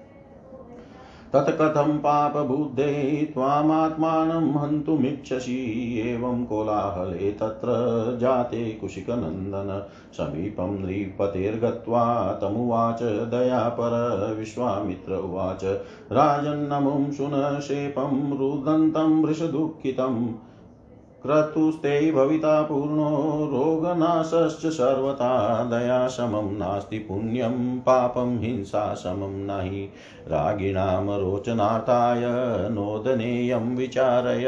तत्कथं 1.34 1.98
पापबुद्धे 1.98 3.26
त्वामात्मानं 3.34 4.52
हन्तुमिच्छसि। 4.52 6.00
एवं 6.00 6.46
कोलाहले 6.46 7.32
तत्र 7.32 7.68
जाते 8.22 8.72
कुशिकनन्दन। 8.72 9.88
समीपं 10.14 10.80
नृपतेर्गत्वा 10.80 12.34
तमुवाच 12.34 13.04
दयापर 13.04 14.36
विश्वामित्र 14.40 15.14
उवाच। 15.14 15.64
राजन्नमुं 16.12 17.12
शुनशेपं 17.12 18.38
रुदन्तं 18.38 19.24
वृषदुःखितम्। 19.24 20.30
क्रतुस्ते 21.24 22.12
भविता 22.12 22.62
पूर्णो 22.62 23.10
रोगनाशश्च 23.54 24.66
सर्वथा 24.66 25.64
दया 25.64 26.08
समं 26.08 26.58
नास्ति 26.58 27.00
पुण्यं 27.00 27.80
पापं 27.80 28.40
हिंसा 28.40 28.94
समं 28.94 29.46
नहि। 29.46 29.90
रागिणां 30.28 31.20
रोचनार्थाय 31.20 32.22
नोदनेयं 32.70 33.76
विचारय 33.76 34.46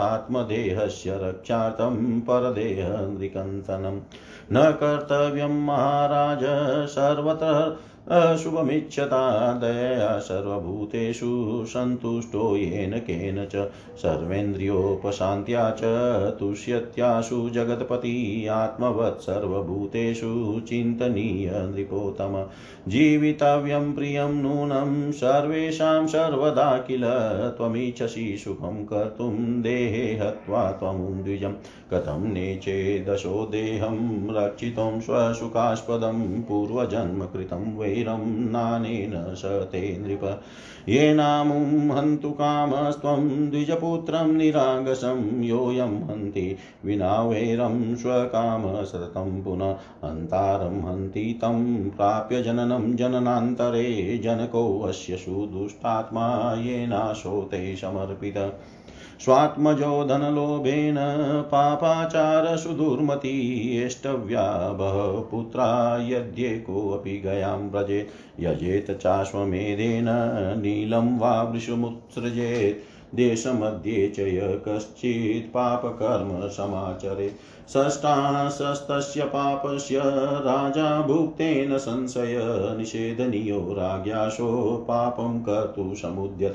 आत्मदेहस्य 0.00 1.18
रक्षार्थं 1.22 2.20
परदेहनृकन्तनं 2.20 4.00
न 4.52 4.70
कर्तव्यं 4.70 5.64
महाराज 5.66 6.40
सर्वत्र 6.88 7.78
अशुभमिच्छता 8.10 9.22
दया 9.62 10.18
सर्वभूतेषु 10.18 11.64
सन्तुष्टो 11.68 12.56
येन 12.56 12.98
केन 12.98 13.44
च 13.54 13.66
सर्वेन्द्रियोपशान्त्या 14.02 15.70
च 15.80 15.80
तुष्यत्याशु 16.40 17.48
जगत्पति 17.54 18.46
आत्मवत् 18.50 19.20
सर्वभूतेषु 19.22 20.60
चिन्तनीय 20.68 21.50
जीवितव्यं 22.88 23.92
प्रियं 23.94 24.40
नूनं 24.42 25.10
सर्वेषां 25.12 26.06
सर्वदा 26.06 26.76
किल 26.78 27.04
त्वमिच्छसि 27.58 28.36
सुखं 28.44 28.84
कर्तुं 28.84 29.62
देहे 29.62 30.06
हत्वा 30.18 30.70
त्वमुं 30.72 31.22
द्विजं 31.22 31.52
कथं 31.92 32.32
नेचेदशो 32.32 33.46
देहं 33.46 33.96
रक्षितुं 34.34 35.00
स्वसुखास्पदं 35.00 36.42
पूर्वजन्म 36.42 37.24
कृतं 37.24 37.76
वै 37.76 37.88
वैरं 37.88 38.50
नानेन 38.50 39.34
स 39.34 39.42
ते 39.44 39.98
नृप। 39.98 40.42
येनामुं 40.88 41.90
हन्तु 41.96 42.30
कामस्त्वं 42.30 43.50
द्विजपुत्रं 43.50 44.32
निरागसं 44.32 45.42
योऽयं 45.44 45.96
हन्ति 46.02 46.56
विना 46.84 47.22
वैरं 47.22 47.96
स्वकामसततं 47.96 49.42
पुनः 49.42 49.70
हन्तारं 50.04 50.80
हन्ति 50.80 51.38
तं 51.42 51.90
प्राप्य 51.90 52.42
जननं 52.42 52.96
जननान्तरे 52.96 54.18
जनकोऽस्य 54.18 55.16
सुदुष्टात्मा 55.16 56.54
येनाशो 56.58 57.42
ते 57.42 57.76
समर्पित। 57.76 58.38
स्वात्मजो 59.20 60.04
धनलोभेन 60.04 60.96
पापाचारसुदुर्मती 61.52 63.30
एष्टव्या 63.78 64.44
बहपुत्रा 64.72 65.98
यद्येकोऽपि 66.08 67.16
गयां 67.18 67.58
व्रजेत् 67.58 68.40
यजेत 68.40 68.90
चाश्वमेधेन 68.90 70.06
नीलं 70.62 71.18
वा 71.18 71.42
वृषमुत्सृजेत्। 71.42 73.16
देशमध्ये 73.16 74.08
च 74.08 74.20
य 74.20 74.60
कश्चित् 74.68 75.52
पापकर्म 75.54 76.48
समाचरे 76.48 77.28
षष्ठाशस्तस्य 77.68 79.24
पापस्य 79.24 79.98
राजा 80.40 81.02
भुक्तेन 81.02 81.78
संशय 81.78 82.38
निषेधनीयो 82.78 83.60
राज्ञाशो 83.60 84.76
पापं 84.88 85.40
कर्तुं 85.40 85.94
समुद्यत। 85.94 86.54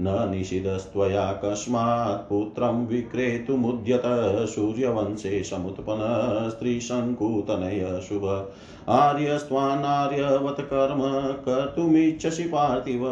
न 0.00 0.32
निषिधस्त्वया 0.34 1.32
कस्मात् 1.44 2.28
पुत्रं 2.28 2.86
विक्रेतुमुद्यत 2.86 4.02
सूर्यवंशे 4.48 5.42
समुत्पन्न 5.44 6.50
स्त्रीशङ्कुतनय 6.50 8.00
शुभ। 8.08 8.50
आर्यस्त्वानार्यवत् 8.88 10.60
कर्म 10.60 11.00
कर्तुमिच्छसि 11.44 12.42
पार्थिव। 12.42 13.02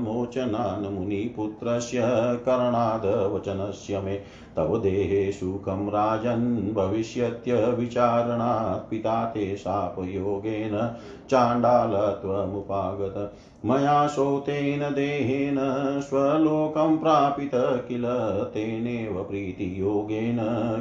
मोचनान् 0.00 0.94
मुनिपुत्रस्य 0.94 2.00
करणाद् 2.46 3.32
वचनस्य 3.32 4.00
मे 4.00 4.22
तव 4.56 4.78
देहे 4.78 5.32
सुखं 5.32 5.88
राजन् 5.88 6.74
भविष्यत्यविचारणात् 6.74 8.90
पिता 8.90 9.24
ते 9.24 9.56
शापयोगेन 9.56 10.96
चाण्डालत्वमुपागत। 11.30 13.32
मया 13.64 14.08
शोतेन 14.08 14.80
देहेन 14.80 15.56
स्वलोकं 16.00 16.98
प्रापित 16.98 17.50
किल 17.54 18.50
तेनेव 18.54 19.22
प्रीतियोगेन 19.22 20.38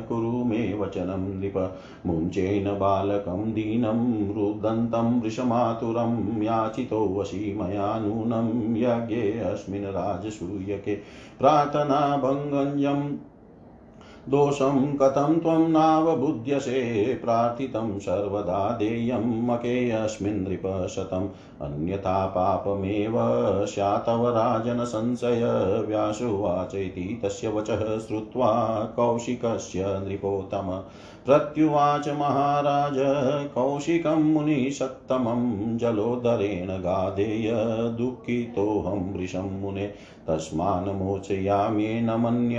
कुरु 0.09 0.31
मे 0.31 0.77
वचनं 0.77 1.39
नृप 1.39 1.75
मुञ्चेन 2.05 2.79
बालकं 2.79 3.53
दीनं 3.53 4.35
रुदन्तं 4.35 5.21
वृषमातुरं 5.21 6.41
याचितो 6.41 7.19
वशी 7.19 7.57
मया 7.57 7.99
नूनं 7.99 8.77
यज्ञेऽस्मिन् 8.77 9.85
राजसूयके। 9.85 10.97
प्रार्थनाभङ्गञ्जम् 11.39 13.17
दोषं 14.29 14.95
कथं 14.95 15.39
त्वं 15.39 15.69
नावबुध्यसे 15.71 16.81
प्रार्थितं 17.23 17.99
सर्वदा 17.99 18.71
देयं 18.79 19.25
मकेऽस्मिन् 19.47 20.43
नृपशतम् 20.43 21.27
अन्यथा 21.61 22.25
पापमेव 22.25 23.13
स्यातव 23.65 24.27
राजनसंशय 24.27 25.43
व्यासुवाच 25.87 26.75
इति 26.75 27.21
तस्य 27.23 27.47
वचः 27.47 27.99
श्रुत्वा 27.99 28.79
कौशिकस्य 28.95 29.85
नृपोत्तम। 29.87 30.83
प्रत्युवाच 31.25 32.09
महाराज, 32.09 32.95
कौशिकं 33.55 34.23
मुनिसत्तमं 34.23 35.77
जलोदरेण 35.77 36.67
गाधेय 36.67 37.51
दुःखितोऽहं 37.97 39.13
वृषं 39.13 39.61
मुने। 39.61 39.87
तस्मान् 40.27 41.01
मोचयाम्येन 41.01 42.11
मन्य 42.11 42.57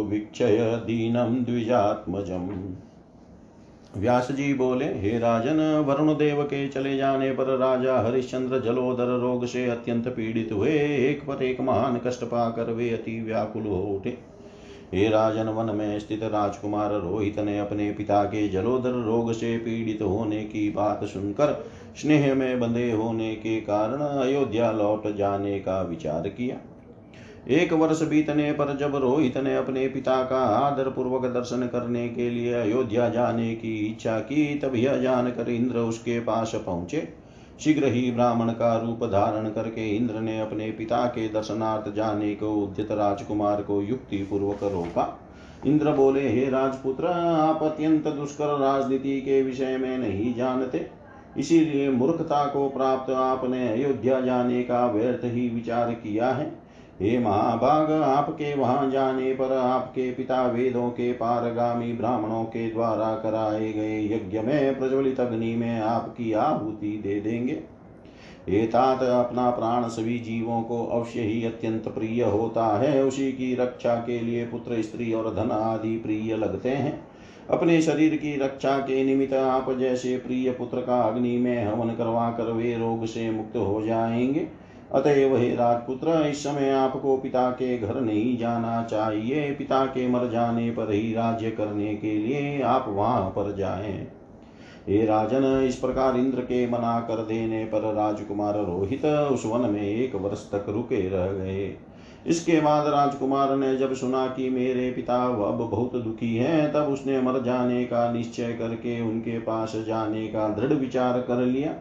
वीक्षय 0.09 0.81
दीनं 0.85 1.43
द्विजात्मजम्। 1.43 2.75
व्यास 4.01 4.31
जी 4.31 4.53
बोले, 4.53 4.85
हे 4.85 5.19
राजन 5.19 5.85
वरुण 5.87 6.13
देव 6.13 6.43
के 6.43 6.67
चले 6.67 6.97
जाने 6.97 7.31
पर 7.31 7.57
राजा 7.57 7.99
हरिश्चंद्र 7.99 8.59
जलोदर 8.59 9.19
रोग 9.19 9.45
से 9.45 9.65
अत्यंत 9.69 10.07
पीड़ित 10.07 10.49
हुए, 10.51 10.71
एक 11.09 11.27
पर 11.27 11.43
एक 11.43 11.61
महान 11.61 12.01
कष्ट 12.05 12.23
पाकर 12.23 12.71
वे 12.71 12.89
अति 12.89 13.21
व्याकुल 13.21 13.63
हो 13.63 13.83
उठे। 13.83 14.34
हे 14.95 15.07
राजन 15.09 15.49
वन 15.49 15.75
में 15.75 15.99
स्थित 15.99 16.23
राजकुमार 16.23 16.91
रोहित 16.91 17.39
ने 17.39 17.59
अपने 17.59 17.91
पिता 17.91 18.23
के 18.23 18.47
जलोदर 18.49 18.89
रोग 18.89 19.31
से 19.33 19.57
पीड़ित 19.57 20.01
होने 20.01 20.43
की 20.43 20.69
बात 20.69 21.03
सुनकर 21.03 21.65
स्नेह 22.01 22.35
में 22.35 22.59
बंधे 22.59 22.91
होने 22.91 23.35
के 23.35 23.59
कारण 23.61 24.01
अयोध्या 24.01 24.71
लौट 24.71 25.15
जाने 25.15 25.59
का 25.59 25.81
विचार 25.81 26.27
किया। 26.29 26.57
एक 27.47 27.73
वर्ष 27.73 28.01
बीतने 28.01 28.51
पर 28.51 28.75
जब 28.77 28.95
रोहित 28.95 29.37
ने 29.37 29.55
अपने 29.57 29.87
पिता 29.87 30.23
का 30.23 30.37
आदर 30.37 30.89
पूर्वक 30.89 31.25
दर्शन 31.25 31.67
करने 31.67 32.07
के 32.09 32.29
लिए 32.29 32.53
अयोध्या 32.53 33.09
जाने 33.09 33.53
की 33.55 33.77
इच्छा 33.87 34.19
की, 34.19 34.59
तब 34.59 34.75
यह 34.75 34.97
जानकर 34.97 35.49
इंद्र 35.49 35.77
उसके 35.77 36.19
पास 36.19 36.51
पहुँचे। 36.55 37.24
शीघ्र 37.59 37.87
ही 37.87 38.11
ब्राह्मण 38.11 38.49
का 38.49 38.77
रूप 38.77 39.03
धारण 39.03 39.49
करके 39.49 39.95
इंद्र 39.95 40.19
ने 40.19 40.39
अपने 40.41 40.71
पिता 40.71 41.05
के 41.05 41.27
दर्शनार्थ 41.27 41.95
जाने 41.95 42.35
को 42.35 42.55
उद्यत 42.55 42.91
राजकुमार 42.91 43.61
को 43.61 43.81
युक्ति 43.81 44.17
पूर्वक 44.17 44.63
रोका। 44.63 45.19
इंद्र 45.65 45.91
बोले, 45.91 46.29
हे 46.29 46.49
राजपुत्र, 46.49 47.05
आप 47.07 47.63
अत्यंत 47.63 48.07
दुष्कर 48.07 48.57
राजनीति 48.59 49.21
के 49.21 49.41
विषय 49.43 49.77
में 49.77 49.97
नहीं 49.97 50.35
जानते। 50.35 50.89
इसीलिए 51.37 51.89
मूर्खता 51.89 52.45
को 52.45 52.69
प्राप्त 52.69 53.11
आपने 53.11 53.67
अयोध्या 53.67 54.21
जाने 54.21 54.63
का 54.63 54.87
व्यर्थ 54.87 55.21
ही 55.23 55.49
विचार 55.49 55.91
किया 55.91 56.29
है। 56.29 56.64
हे 57.01 57.19
महाभाग, 57.19 57.91
आपके 57.91 58.55
वहाँ 58.55 58.91
जाने 58.91 59.33
पर 59.33 59.53
आपके 59.53 60.11
पिता 60.11 60.47
वेदों 60.47 60.89
के 60.89 61.11
पारगामी 61.11 61.93
ब्राह्मणों 61.93 62.43
के 62.43 62.71
द्वारा 62.71 63.15
कराए 63.15 63.73
गए 63.73 64.05
यज्ञ 64.05 64.39
में 64.39 64.79
प्रज्वलित 64.79 65.19
अग्नि 65.19 65.55
में 65.55 65.79
आपकी 65.81 66.31
आहुति 66.33 66.99
दे 67.03 67.19
देंगे। 67.19 67.63
ये 68.49 68.67
तात 68.67 69.03
अपना 69.03 69.49
प्राण 69.49 69.87
सभी 69.87 70.19
जीवों 70.19 70.61
को 70.61 70.85
अवश्य 70.85 71.21
ही 71.21 71.45
अत्यंत 71.45 71.87
प्रिय 71.87 72.23
होता 72.23 72.77
है। 72.77 73.03
उसी 73.03 73.31
की 73.31 73.55
रक्षा 73.55 73.95
के 73.95 74.19
लिए 74.19 74.45
पुत्र, 74.45 74.81
स्त्री 74.81 75.13
और 75.13 75.35
धन 75.35 75.51
आदि 75.51 75.97
प्रिय 75.97 76.37
लगते 76.37 76.69
हैं। 76.69 77.07
अपने 77.49 77.81
शरीर 77.81 78.15
की 78.15 78.37
रक्षा 78.37 78.77
के 78.77 79.03
निमित्त 79.03 79.33
आप 79.33 79.71
जैसे 79.79 80.17
प्रिय 80.17 80.51
पुत्र 80.51 80.81
का 80.81 81.01
अग्नि 81.01 81.37
में 81.37 81.65
हवन 81.65 81.89
करवा 81.89 82.29
कर 82.29 82.51
वे 82.51 82.77
रोग 82.77 83.05
से 83.05 83.31
मुक्त 83.31 83.57
हो 83.57 83.81
जाएँगे। 83.85 84.64
अतएव 84.91 85.35
हे 85.37 85.55
राजपुत्र, 85.55 86.09
इस 86.27 86.43
समय 86.43 86.69
आपको 86.69 87.17
पिता 87.17 87.49
के 87.51 87.77
घर 87.77 87.99
नहीं 88.01 88.37
जाना 88.37 88.83
चाहिए। 88.83 89.51
पिता 89.51 89.85
के 89.85 90.07
मर 90.07 90.29
जाने 90.29 90.69
पर 90.71 90.91
ही 90.91 91.13
राज्य 91.13 91.51
करने 91.51 91.95
के 91.95 92.13
लिए 92.17 92.61
आप 92.61 92.85
वहाँ 92.89 93.29
पर 93.29 93.55
जाएँ। 93.55 94.07
हे 94.89 95.05
राजन, 95.05 95.43
इस 95.67 95.75
प्रकार 95.75 96.17
इंद्र 96.17 96.41
के 96.41 96.65
मना 96.67 96.99
कर 96.99 97.23
देने 97.23 97.63
पर 97.65 97.93
राजकुमार 97.93 98.53
रोहित 98.55 99.05
उस 99.05 99.45
वन 99.45 99.69
में 99.69 99.81
एक 99.81 100.15
वर्ष 100.15 100.51
तक 100.51 100.65
रुके 100.69 101.09
रह 101.09 101.31
गए। 101.33 101.75
इसके 102.27 102.59
बाद 102.61 102.87
राजकुमार 102.87 103.55
ने 103.55 103.75
जब 103.77 103.93
सुना 103.93 104.27
कि 104.27 104.49
मेरे 104.49 104.91
पिता 104.91 105.23
अब 105.23 105.57
बहुत 105.71 105.95
दुखी 105.95 106.35
हैं, 106.35 106.71
तब 106.73 106.79
उसने 106.79 107.21
मर 107.21 107.41
जाने 107.43 107.83
का 107.85 108.11
निश्चय 108.13 108.53
करके 108.53 109.01
उनके 109.01 109.39
पास 109.39 109.73
जाने 109.87 110.27
का 110.27 110.47
दृढ़ 110.49 110.73
विचार 110.73 111.19
कर 111.19 111.37
लिया। 111.37 111.73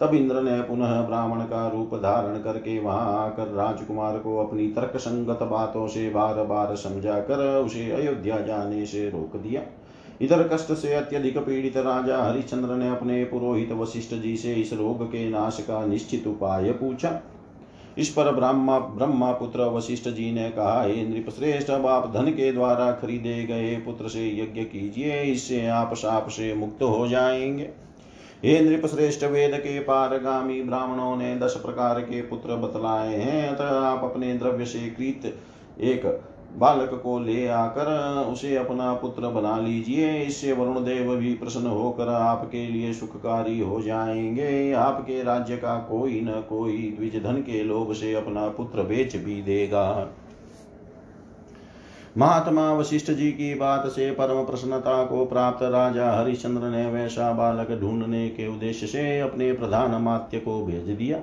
तब 0.00 0.14
इंद्र 0.14 0.42
ने 0.42 0.60
पुनः 0.62 1.00
ब्राह्मण 1.02 1.40
का 1.40 1.66
रूप 1.68 1.94
धारण 1.94 2.38
करके 2.38 2.78
वहाँ 2.78 3.26
आकर 3.26 3.52
राजकुमार 3.52 4.18
को 4.18 4.38
अपनी 4.38 4.68
तर्क 4.68 4.96
संगत 4.96 5.42
बातों 5.42 5.86
से 5.88 6.08
बार 6.10 6.42
बार 6.44 6.74
समझा 6.76 7.18
कर 7.20 7.44
उसे 7.56 7.90
अयोध्या 7.90 8.38
जाने 8.40 8.86
से 8.86 9.08
रोक 9.10 9.36
दिया। 9.36 9.62
इधर 10.20 10.48
कष्ट 10.48 10.72
से 10.72 10.94
अत्यधिक 10.94 11.38
पीड़ित 11.38 11.76
राजा 11.76 12.22
हरिश्चंद्र 12.22 12.74
ने 12.74 12.88
अपने 12.90 13.24
पुरोहित 13.24 13.72
वशिष्ठ 13.72 14.14
जी 14.14 14.36
से 14.36 14.54
इस 14.54 14.72
रोग 14.72 15.04
के 15.06 15.28
नाश 15.30 15.60
का 15.60 15.84
निश्चित 15.86 16.26
उपाय 16.26 16.70
पूछा। 16.72 17.20
इस 17.98 18.08
पर 18.08 18.30
ब्रह्मा 18.32 18.78
ब्रह्मा 18.78 19.30
पुत्र 19.32 19.64
वशिष्ठ 19.66 20.08
जी 20.08 20.30
ने 20.32 20.48
कहा, 20.50 20.82
हे 20.82 21.06
नृप 21.08 21.30
श्रेष्ठ 21.30 21.70
अब 21.70 21.86
आप 21.86 22.12
धन 22.14 22.30
के 22.30 22.52
द्वारा 22.52 22.90
खरीदे 22.92 23.42
गए 23.44 23.76
पुत्र 23.76 24.08
से 24.08 24.28
यज्ञ 24.38 24.60
कीजिए, 24.62 25.22
इससे 25.22 25.66
आप 25.66 25.94
साप 25.94 26.28
से 26.28 26.54
मुक्त 26.54 26.82
हो 26.82 27.06
जाएँगे। 27.08 27.70
हे 28.44 28.60
नृप 28.60 28.86
श्रेष्ठ 28.86 29.24
वेद 29.24 29.54
के 29.54 29.78
पारगामी 29.78 30.62
ब्राह्मणों 30.62 31.16
ने 31.16 31.34
दस 31.36 31.54
प्रकार 31.56 32.00
के 32.00 32.20
पुत्र 32.22 32.56
बतलाए 32.56 33.16
हैं, 33.16 33.48
अतः 33.48 33.64
आप 33.64 34.04
अपने 34.04 34.34
द्रव्य 34.34 34.64
से 34.64 34.78
कृत 34.90 35.34
एक 35.80 36.06
बालक 36.56 37.00
को 37.04 37.18
ले 37.18 37.46
आकर 37.46 37.86
उसे 38.32 38.56
अपना 38.56 38.92
पुत्र 38.94 39.28
बना 39.28 39.58
लीजिए। 39.58 40.12
इससे 40.18 40.52
वरुण 40.52 40.84
देव 40.84 41.14
भी 41.16 41.34
प्रसन्न 41.34 41.66
होकर 41.66 42.08
आपके 42.08 42.66
लिए 42.66 42.92
सुखकारी 42.92 43.60
हो 43.60 43.82
जाएँगे। 43.82 44.72
आपके 44.72 45.22
राज्य 45.22 45.56
का 45.56 45.76
कोई 45.90 46.20
न 46.20 46.40
कोई 46.48 46.94
द्विज 46.98 47.22
धन 47.22 47.36
के 47.42 47.62
लोभ 47.62 47.92
से 47.92 48.14
अपना 48.14 48.48
पुत्र 48.48 48.82
बेच 48.82 49.16
भी 49.16 49.42
देगा। 49.42 50.12
महात्मा 52.18 52.72
वशिष्ठ 52.72 53.10
जी 53.10 53.30
की 53.32 53.54
बात 53.54 53.86
से 53.86 54.10
परम 54.10 54.44
प्रसन्नता 54.44 55.04
को 55.04 55.24
प्राप्त 55.24 55.62
राजा 55.62 56.10
हरिश्चंद्र 56.12 56.68
ने 56.68 56.86
वैसा 56.86 57.32
बालक 57.32 57.80
ढूँढने 57.80 58.28
के 58.28 58.46
उद्देश्य 58.48 58.86
से 58.86 59.20
अपने 59.20 59.52
प्रधान 59.52 59.90
मात्य 60.02 60.38
को 60.38 60.64
भेज 60.66 60.88
दिया। 60.88 61.18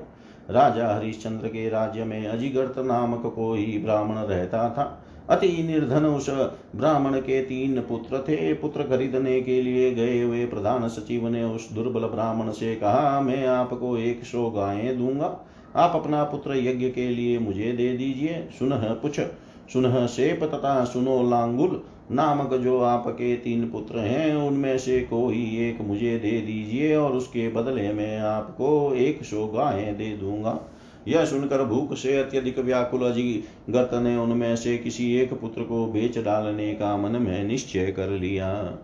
राजा 0.49 0.95
हरिश्चंद्र 0.95 1.47
के 1.47 1.69
राज्य 1.69 2.03
में 2.03 2.27
अजिगर्त 2.27 2.79
नामक 2.79 3.25
कोई 3.35 3.81
ब्राह्मण 3.83 4.15
रहता 4.15 4.69
था। 4.69 4.85
अति 5.29 5.47
निर्धन 5.63 6.05
उस 6.05 6.29
ब्राह्मण 6.75 7.19
के 7.19 7.41
तीन 7.41 7.79
पुत्र 7.79 8.19
थे। 8.19 8.53
पुत्र 8.53 8.83
खरीदने 8.83 9.41
के 9.41 9.61
लिए 9.61 9.91
गए 9.93 10.21
हुए 10.21 10.45
प्रधान 10.45 10.88
सचिव 10.88 11.27
ने 11.27 11.43
उस 11.43 11.71
दुर्बल 11.71 12.05
ब्राह्मण 12.05 12.51
से 12.51 12.75
कहा, 12.75 13.19
मैं 13.21 13.45
आपको 13.47 13.97
एक 13.97 14.23
सौ 14.23 14.49
गायें 14.49 14.97
दूँगा। 14.97 15.38
आप 15.75 15.91
अपना 15.95 16.23
पुत्र 16.23 16.55
यज्ञ 16.57 16.89
के 16.89 17.09
लिए 17.09 17.39
मुझे 17.39 17.71
दे 17.71 17.91
दीजिए। 17.93 18.47
सुनह, 18.59 18.93
पुछ। 18.93 19.19
सुनह 19.74 20.05
सेप 20.05 20.43
तथा 20.43 20.84
सुनो 20.84 21.30
लांगुल, 21.30 21.82
नामक 22.11 22.53
जो 22.53 22.80
आपके 22.82 23.36
तीन 23.36 23.70
पुत्र 23.70 23.99
हैं, 23.99 24.36
उनमें 24.36 24.78
से 24.78 24.99
कोई 25.01 25.70
एक 25.70 25.82
मुझे 25.82 26.18
दे 26.18 26.32
दीजिए 26.32 26.95
और 26.95 27.11
उसके 27.11 27.49
बदले 27.49 27.93
में 27.93 28.20
आपको 28.20 28.93
एक 28.93 29.24
सौ 29.24 29.47
गायें 29.47 29.97
दे 29.97 30.18
दूँगा। 30.18 30.59
यह 31.07 31.26
सुनकर 31.26 31.63
भूख 31.63 31.93
से 31.93 32.18
अत्यधिक 32.18 32.59
व्याकुल 32.59 33.01
अजिगत 33.01 33.89
ने 33.93 34.18
उनमें 34.18 34.55
से 34.55 34.78
किसी 34.78 35.15
एक 35.15 35.34
पुत्र 35.34 35.63
को 35.63 35.86
बेच 35.86 36.18
डालने 36.18 36.74
का 36.74 36.97
मन 36.97 37.11
में 37.11 37.43
निश्चय 37.43 37.91
कर 37.91 38.09
लिया। 38.09 38.78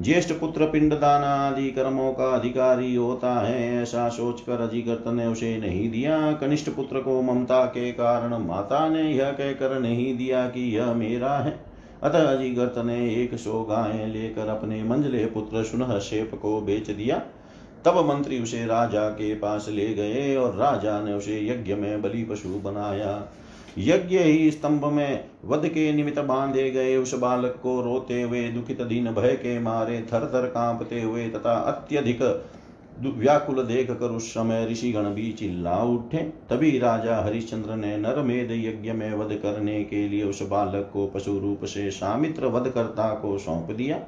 ज्येष्ठ 0.00 0.32
पुत्र 0.32 0.66
पिंडदान 0.66 1.22
आदि 1.22 1.70
कर्मों 1.70 2.12
का 2.12 2.34
अधिकारी 2.34 2.94
होता 2.94 3.32
है, 3.32 3.82
ऐसा 3.82 4.08
सोचकर 4.08 4.60
अजिगर्त 4.60 5.08
ने 5.08 5.26
उसे 5.26 5.56
नहीं 5.56 5.90
दिया। 5.90 6.32
कनिष्ठ 6.32 6.70
पुत्र 6.70 7.00
को 7.00 7.22
ममता 7.22 7.64
के 7.64 7.92
कारण 7.92 8.38
माता 8.38 8.88
ने 8.88 9.02
यह 9.02 9.30
कहकर 9.30 9.78
नहीं 9.80 10.16
दिया 10.16 10.48
कि 10.48 10.76
यह 10.76 10.92
मेरा 10.92 11.36
है। 11.38 11.60
अतः 12.02 12.24
अजिगर्त 12.24 12.74
ने 12.78 13.14
एक 13.14 13.34
सौ 13.34 13.62
गायें 13.62 14.06
लेकर 14.06 14.48
अपने 14.48 14.82
मंजले 14.84 15.26
पुत्र 15.26 15.64
सुनह 15.64 15.98
शेप 15.98 16.34
को 16.34 16.60
बेच 16.60 16.90
दिया। 16.90 17.22
तब 17.84 18.08
मंत्री 18.08 18.42
उसे 18.42 18.66
राजा 18.66 19.08
के 19.08 19.34
पास 19.34 19.66
ले 19.68 19.94
गए 19.94 20.36
और 20.36 20.54
राजा 20.54 21.00
ने 21.00 21.12
उसे 21.12 21.46
यज्ञ 21.48 21.74
में 21.74 22.02
बलि 22.02 22.24
पशु 22.24 22.48
बनाया। 22.48 23.28
यज्ञ 23.78 24.18
ही 24.18 24.50
स्तंभ 24.50 24.84
में 24.84 25.24
वध 25.44 25.66
के 25.68 25.92
निमित्त 25.92 26.18
बांधे 26.18 26.70
गए 26.70 26.96
उस 26.96 27.14
बालक 27.14 27.58
को 27.62 27.80
रोते 27.80 28.20
हुए, 28.22 28.48
दुखित 28.48 28.82
दिन 28.82 29.12
भय 29.12 29.32
के 29.36 29.58
मारे 29.58 30.00
थर 30.02 30.30
थर 30.34 30.46
कांपते 30.48 31.02
हुए 31.02 31.28
तथा 31.28 31.54
अत्यधिक 31.62 32.22
व्याकुल 33.00 33.62
देख 33.62 33.90
कर 33.90 34.10
उस 34.10 34.30
समय 34.30 34.66
ऋषिगण 34.66 35.04
भी 35.04 35.30
चिल्ला 35.32 35.76
उठे। 35.84 36.18
तभी 36.50 36.78
राजा 36.78 37.16
हरिश्चंद्र 37.20 37.76
ने 37.76 37.96
नरमेद 37.96 38.50
यज्ञ 38.52 38.92
में 38.92 39.12
वध 39.14 39.34
करने 39.34 39.82
के 39.84 40.08
लिए 40.08 40.24
उस 40.24 40.42
बालक 40.42 40.90
को 40.92 41.06
पशु 41.06 41.38
रूप 41.38 41.64
से 41.64 41.90
सामित्र 41.90 42.46
वधकर्ता 42.46 43.08
को 43.14 43.38
सौंप 43.38 43.70
दिया। 43.70 43.98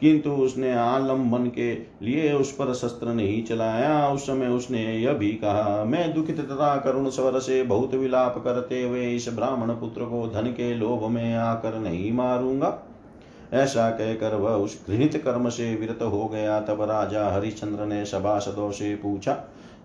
किंतु 0.00 0.30
उसने 0.32 0.72
आलंबन 0.74 1.46
के 1.48 1.72
लिए 2.02 2.32
उस 2.32 2.52
पर 2.52 2.72
शस्त्र 2.74 3.08
नहीं 3.08 3.42
चलाया। 3.44 4.08
उस 4.08 4.22
समय 4.22 4.48
उसने 4.48 4.84
यह 4.96 5.12
भी 5.12 5.28
कहा, 5.34 5.84
मैं 5.84 6.12
दुखित 6.14 6.40
तथा 6.40 6.76
करुण 6.76 7.08
स्वर 7.10 7.38
से 7.38 7.62
बहुत 7.62 7.94
विलाप 7.94 8.38
करते 8.44 8.82
हुए 8.82 9.06
इस 9.06 9.28
ब्राह्मण 9.28 9.70
पुत्र 9.70 10.04
को 10.04 10.26
धन 10.26 10.46
के 10.50 10.74
लोभ 10.74 11.04
में 11.04 11.34
आकर 11.34 11.78
नहीं 11.78 12.12
मारूँगा। 12.12 12.78
ऐसा 13.52 13.90
कहकर 13.90 14.34
वह 14.34 14.54
उस 14.54 14.78
घृणित 14.86 15.16
कर्म 15.24 15.48
से 15.48 15.74
विरत 15.76 16.02
हो 16.02 16.26
गया। 16.26 16.60
तब 16.60 16.82
राजा 16.82 17.28
हरिश्चंद्र 17.28 17.86
ने 17.86 18.04
सभासदों 18.04 18.70
से 18.70 18.94
पूछा 18.94 19.32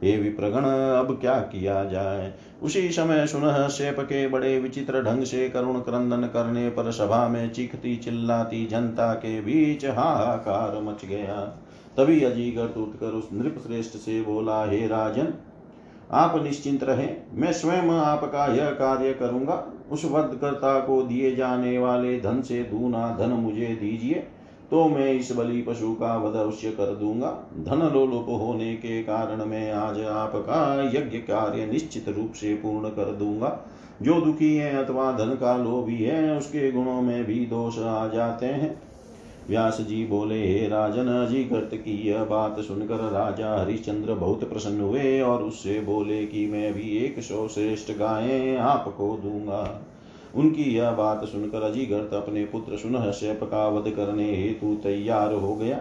हे 0.04 0.18
विप्रगण, 0.18 0.62
अब 1.00 1.18
क्या 1.22 1.40
किया 1.40 1.84
जाए? 1.86 2.34
उसी 2.64 2.90
समय 2.90 3.28
सुनह 3.28 3.68
शेप 3.68 4.00
के 4.00 4.28
बड़े 4.28 4.60
विचित्र 4.60 5.04
ढंग 5.04 5.24
से 5.24 5.50
करुण 5.50 5.80
क्रंदन 5.80 6.22
करने 6.22 6.70
पर 6.70 6.92
सभा 6.92 7.28
में 7.28 7.52
चीखती 7.52 7.96
चिल्लाती 7.96 8.66
जनता 8.66 9.14
के 9.14 9.42
बीच 9.42 9.86
हाहाकार 9.86 10.82
मच 10.82 11.06
गया। 11.06 11.62
तभी 11.98 12.24
अजीगर 12.24 12.64
उठकर 12.64 13.08
उस 13.08 13.30
नृप 13.34 13.64
श्रेष्ठ 13.68 13.98
से 13.98 14.22
बोला, 14.22 14.66
हे 14.66 14.88
राजन, 14.88 15.34
आप 16.12 16.44
निश्चिंत 16.44 16.84
रहे। 16.84 17.08
मैं 17.34 17.54
स्वयं 17.54 17.90
आपका 17.90 18.46
यह 18.46 18.70
कार्य 18.70 19.14
करूँगा। 19.14 19.74
उस 19.92 20.06
वधकर्ता 20.06 20.80
को 20.80 21.02
दिए 21.02 21.36
जाने 21.36 21.78
वाले 21.78 22.20
धन 22.20 22.42
से 22.42 22.64
दूना 22.64 23.18
धन 23.20 23.30
मुझे 23.30 23.66
दीजिए। 23.66 24.28
तो 24.72 24.88
मैं 24.90 25.12
इस 25.14 25.32
बलि 25.36 25.62
पशु 25.62 25.94
का 25.94 26.16
वध 26.18 26.36
अवश्य 26.36 26.72
कर 26.72 26.96
दूँगा। 26.96 27.30
धन 27.60 27.90
लोलुप 27.94 28.26
होने 28.30 28.76
के 28.76 29.02
कारण 29.04 29.46
मैं 29.46 29.72
आज 29.72 30.02
आपका 30.02 30.84
यज्ञ 30.96 31.18
कार्य 31.18 31.66
निश्चित 31.66 32.10
रूप 32.10 32.34
से 32.34 32.54
पूर्ण 32.56 32.90
कर 32.90 33.12
दूँगा। 33.12 33.60
जो 34.02 34.22
दुखी 34.22 34.56
है 34.56 34.86
अथवा 34.86 35.12
धन 35.12 35.36
का 35.36 35.58
लोभी 35.58 35.98
है, 35.98 36.38
उसके 36.38 36.72
गुणों 36.72 37.02
में 37.02 37.26
भी 37.26 37.46
दोष 37.46 37.80
आ 37.80 38.08
जाते 38.08 38.46
हैं। 38.46 38.82
व्यास 39.50 39.82
जी 39.82 40.06
बोले, 40.06 40.42
हे 40.48 40.68
राजन 40.68 41.08
अजीकृत 41.08 41.70
की 41.74 42.10
यह 42.10 42.24
बात 42.24 42.60
सुनकर 42.60 42.96
राजा 42.96 43.56
हरिश्चंद्र 43.62 44.14
बहुत 44.14 44.50
प्रसन्न 44.50 44.82
हुए 44.82 45.22
और 45.22 45.44
उससे 45.44 45.80
बोले 45.80 46.26
कि 46.26 46.46
मैं 46.48 46.74
भी 46.74 46.98
एक 46.98 47.20
सौ 47.20 47.48
श्रेष्ठ 47.48 47.92
गायें 47.92 48.58
आपको 48.58 49.16
दूँगा। 49.24 49.62
उनकी 50.36 50.64
यह 50.64 50.92
बात 50.92 51.26
सुनकर 51.26 51.62
अजीगर्त 51.62 52.14
अपने 52.14 52.46
पुत्र 52.46 52.78
सुनह 52.78 53.12
शेप 53.12 53.40
का 53.44 53.68
वध 53.68 53.92
करने 53.92 54.36
हेतु 54.36 54.74
तैयार 54.84 55.34
हो 55.34 55.56
गया। 55.56 55.80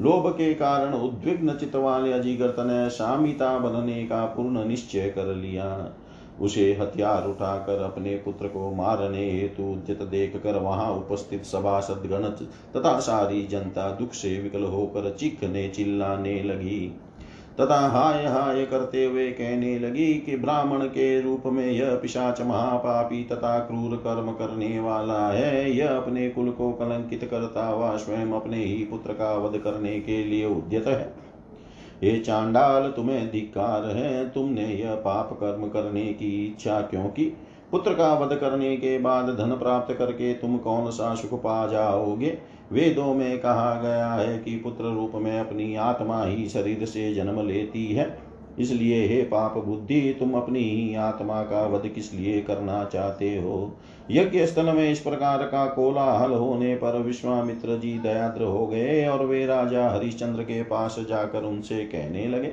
लोभ 0.00 0.28
के 0.28 0.54
कारण 0.54 0.94
उद्विग्न 0.94 1.54
चित 1.54 1.76
वाले 1.76 2.12
अजीगर्त 2.12 2.56
ने 2.58 2.88
शामिता 2.90 3.58
बनने 3.58 4.02
का 4.06 4.24
पूर्ण 4.26 4.64
निश्चय 4.64 5.08
कर 5.08 5.34
लिया। 5.34 5.94
उसे 6.40 6.72
हथियार 6.80 7.26
उठाकर 7.26 7.82
अपने 7.82 8.14
पुत्र 8.16 8.48
को 8.48 8.70
मारने 8.74 9.30
हेतु 9.30 9.62
उद्यत 9.62 10.02
देख 10.02 10.36
कर 10.36 10.58
वहाँ 10.58 10.90
उपस्थित 10.92 11.44
सभासद 11.44 12.06
गण 12.06 12.24
तथा 12.72 12.98
सारी 13.00 13.42
जनता 13.46 13.90
दुख 13.90 14.12
से 14.12 14.40
विकल 14.40 14.64
होकर 14.64 15.10
चीखने 15.10 15.68
चिल्लाने 15.68 16.42
लगी। 16.42 16.80
तथा 17.60 17.76
हाय 17.88 18.24
हाय 18.24 18.64
करते 18.64 19.04
हुए 19.04 19.30
कहने 19.30 19.78
लगी 19.78 20.14
कि 20.14 20.36
ब्राह्मण 20.36 20.84
के 20.86 21.20
रूप 21.20 21.42
में 21.46 21.66
यह 21.66 21.94
पिशाच 21.94 22.40
महापापी 22.42 23.22
तथा 23.24 23.58
क्रूर 23.58 23.96
कर्म 23.96 24.30
करने 24.32 24.80
वाला 24.80 25.28
है। 25.28 25.70
यह 25.70 25.96
अपने 25.96 26.28
कुल 26.30 26.50
को 26.50 26.72
कलंकित 26.72 27.28
करता 27.30 27.66
हुआ 27.66 27.96
स्वयं 27.96 28.32
अपने 28.32 28.64
ही 28.64 28.84
पुत्र 28.84 29.12
का 29.12 29.34
वध 29.34 29.58
करने 29.58 30.00
के 30.00 30.24
लिए 30.24 30.46
उद्यत 30.46 30.86
है। 30.86 31.14
ये 32.02 32.18
चांडाल, 32.18 32.90
तुम्हें 32.90 33.30
धिकार 33.30 33.84
है। 33.86 34.28
तुमने 34.30 34.64
यह 34.64 34.94
पाप 34.94 35.32
कर्म 35.32 35.68
करने 35.68 36.04
की 36.04 36.46
इच्छा 36.46 36.80
क्योंकि 36.80 37.24
पुत्र 37.70 37.94
का 37.94 38.12
वध 38.14 38.36
करने 38.36 38.76
के 38.76 38.98
बाद 38.98 39.24
धन 39.24 39.50
प्राप्त 39.50 39.94
करके 39.94 40.34
तुम 40.34 40.56
कौन 40.56 40.90
सा 40.90 41.14
सुख 41.14 41.40
पा 41.40 41.66
जाओगे? 41.66 42.38
वेदों 42.72 43.14
में 43.14 43.38
कहा 43.38 43.80
गया 43.80 44.12
है 44.12 44.38
कि 44.38 44.56
पुत्र 44.56 44.84
रूप 44.84 45.12
में 45.14 45.40
अपनी 45.40 45.76
आत्मा 45.76 46.24
ही 46.24 46.48
शरीर 46.48 46.84
से 46.84 47.14
जन्म 47.14 47.48
लेती 47.48 47.86
है। 47.86 48.34
इसलिए 48.58 49.08
हे 49.08 49.22
पाप 49.22 49.58
बुद्धि, 49.58 50.16
तुम 50.18 50.34
अपनी 50.34 50.60
ही 50.60 50.94
आत्मा 50.94 51.42
का 51.42 51.66
वध 51.66 51.88
किस 51.88 52.14
लिए 52.14 52.40
करना 52.40 52.84
चाहते 52.84 53.38
हो? 53.38 53.76
यज्ञ 54.10 54.46
स्थल 54.46 54.66
में 54.66 54.92
इस 54.92 55.00
प्रकार 55.00 55.42
का 55.42 55.66
कोलाहल 55.66 56.32
होने 56.32 56.74
पर 56.74 56.98
विश्वामित्र 56.98 57.78
जी 57.78 57.98
दयाद्र 57.98 58.42
हो 58.42 58.66
गए 58.66 59.06
और 59.06 59.26
वे 59.26 59.46
राजा 59.46 59.88
हरिश्चंद्र 59.88 60.42
के 60.42 60.62
पास 60.62 60.96
जाकर 61.08 61.42
उनसे 61.42 61.84
कहने 61.84 62.26
लगे। 62.26 62.52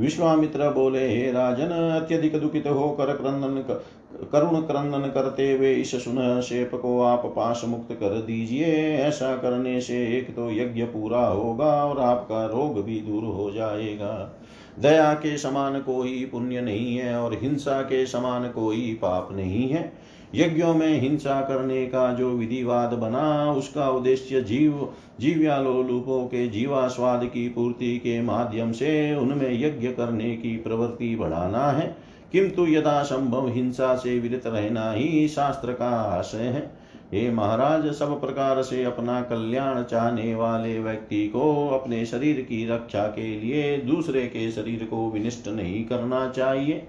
विश्वामित्र 0.00 0.70
बोले, 0.70 1.08
हे 1.08 1.32
राजन, 1.32 2.00
अत्यधिक 2.02 2.40
दुखित 2.40 2.66
होकर 2.66 3.06
क्रंदन 3.06 3.64
करुण 4.32 4.60
क्रंदन 4.60 5.08
करते 5.08 5.52
हुए 5.52 5.72
इस 5.74 6.04
सुन 6.04 6.40
शेप 6.40 6.70
को 6.74 7.00
आप 7.00 7.26
पाश 7.26 7.62
मुक्त 7.64 7.92
कर 7.92 8.20
दीजिए। 8.20 8.66
ऐसा 8.96 9.36
करने 9.36 9.80
से 9.80 10.18
एक 10.18 10.30
तो 10.30 10.50
यज्ञ 10.50 10.82
पूरा 10.82 11.26
होगा 11.26 11.84
और 11.84 11.98
आपका 11.98 12.44
रोग 12.46 12.84
भी 12.84 13.00
दूर 13.00 13.24
हो 13.24 13.50
जाएगा। 13.50 14.38
दया 14.78 15.12
के 15.14 15.36
समान 15.36 15.80
कोई 15.80 16.28
पुण्य 16.32 16.60
नहीं 16.60 16.96
है 16.96 17.16
और 17.16 17.34
हिंसा 17.34 17.82
के 17.82 18.06
समान 18.06 18.48
कोई 18.48 18.98
पाप 19.02 19.28
नहीं 19.32 19.68
है। 19.68 19.92
यज्ञों 20.34 20.74
में 20.74 21.00
हिंसा 21.00 21.40
करने 21.40 21.86
का 21.86 22.12
जो 22.14 22.30
विधिवाद 22.30 22.92
बना, 22.92 23.52
उसका 23.52 23.88
उद्देश्य 23.90 24.40
जीव, 24.40 24.88
जीव्यालोलुपों 25.20 26.24
के 26.24 26.46
जीवास्वाद 26.48 27.24
की 27.24 27.48
पूर्ति 27.48 27.96
के 27.98 28.20
माध्यम 28.22 28.72
से 28.72 29.14
उनमें 29.14 29.52
यज्ञ 29.52 29.88
करने 29.88 30.36
की 30.36 30.56
प्रवृत्ति 30.56 31.16
बढ़ाना 31.16 31.70
है। 31.70 32.07
किंतु 32.32 32.66
यदा 32.66 33.02
संभव 33.02 33.48
हिंसा 33.48 33.94
से 33.96 34.18
विरत 34.18 34.46
रहना 34.46 34.92
ही 34.92 35.28
शास्त्र 35.28 35.72
का 35.72 35.88
आशय 35.88 36.36
है। 36.36 36.70
हे 37.12 37.30
महाराज, 37.30 37.86
सब 37.92 38.20
प्रकार 38.20 38.62
से 38.62 38.84
अपना 38.84 39.20
कल्याण 39.22 39.82
चाहने 39.82 40.34
वाले 40.34 40.78
व्यक्ति 40.78 41.28
को 41.28 41.68
अपने 41.68 42.04
शरीर 42.06 42.40
की 42.40 42.66
रक्षा 42.68 43.06
के 43.06 43.40
लिए 43.40 43.76
दूसरे 43.76 44.26
के 44.26 44.50
शरीर 44.50 44.84
को 44.84 45.10
विनिष्ट 45.10 45.48
नहीं 45.48 45.84
करना 45.84 46.28
चाहिए। 46.28 46.86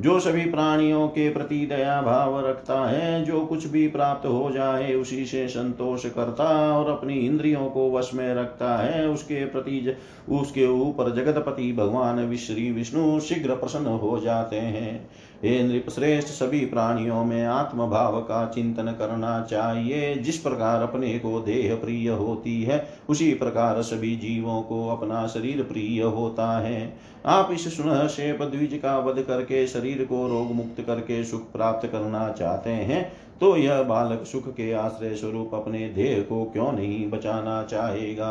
जो 0.00 0.20
सभी 0.20 0.50
प्राणियों 0.50 1.08
के 1.08 1.30
प्रति 1.30 1.66
दया 1.66 2.02
भाव 2.02 2.46
रखता 2.46 2.88
है, 2.88 3.24
जो 3.24 3.46
कुछ 3.46 3.66
भी 3.66 3.88
प्राप्त 3.88 4.26
हो 4.26 4.50
जाए, 4.50 4.94
उसी 4.94 5.26
से 5.26 5.48
संतोष 5.48 6.06
करता 6.06 6.78
और 6.78 6.90
अपनी 6.90 7.14
इंद्रियों 7.14 7.66
को 7.66 7.90
वश 7.90 8.10
में 8.14 8.34
रखता 8.34 8.76
है। 8.76 9.08
उसके 9.08 9.46
प्रति 9.46 9.80
ज, 9.80 9.96
उसके 10.32 10.66
ऊपर 10.66 11.14
जगतपति 11.14 11.72
भगवान 11.72 12.36
श्री 12.36 12.72
विष्णु 12.72 13.20
शीघ्र 13.20 13.54
प्रसन्न 13.54 13.86
हो 13.86 14.20
जाते 14.20 14.56
हैं। 14.56 15.10
हे 15.42 15.62
नृप 15.62 15.88
श्रेष्ठ 15.90 16.28
सभी 16.28 16.64
प्राणियों 16.66 17.24
में 17.24 17.44
आत्म 17.44 17.86
भाव 17.86 18.20
का 18.20 18.44
चिंतन 18.46 18.86
करना 18.98 19.40
चाहिए। 19.42 20.14
जिस 20.14 20.36
प्रकार 20.38 20.82
अपने 20.82 21.18
को 21.18 21.40
देह 21.40 21.74
प्रिय 21.74 22.08
होती 22.10 22.62
है, 22.62 22.86
उसी 23.08 23.32
प्रकार 23.34 23.82
सभी 23.82 24.14
जीवों 24.16 24.60
को 24.62 24.88
अपना 24.88 25.26
शरीर 25.26 25.62
प्रिय 25.62 26.02
होता 26.02 26.46
है। 26.60 26.96
आप 27.26 27.52
इस 27.52 27.76
सुनह 27.76 28.06
से 28.06 28.32
द्विज 28.34 28.78
का 28.82 28.98
वध 28.98 29.22
करके, 29.22 29.66
शरीर 29.66 30.04
को 30.04 30.26
रोग 30.28 30.54
मुक्त 30.54 30.80
करके 30.80 31.22
सुख 31.24 31.52
प्राप्त 31.52 31.88
करना 31.88 32.28
चाहते 32.30 32.70
हैं 32.70 33.12
तो 33.40 33.56
यह 33.56 33.82
बालक 33.82 34.22
सुख 34.22 34.48
के 34.48 34.72
आश्रय 34.72 35.14
स्वरूप 35.14 35.54
अपने 35.54 35.88
देह 35.88 36.20
को 36.22 36.44
क्यों 36.44 36.70
नहीं 36.72 37.10
बचाना 37.10 37.62
चाहेगा? 37.62 38.30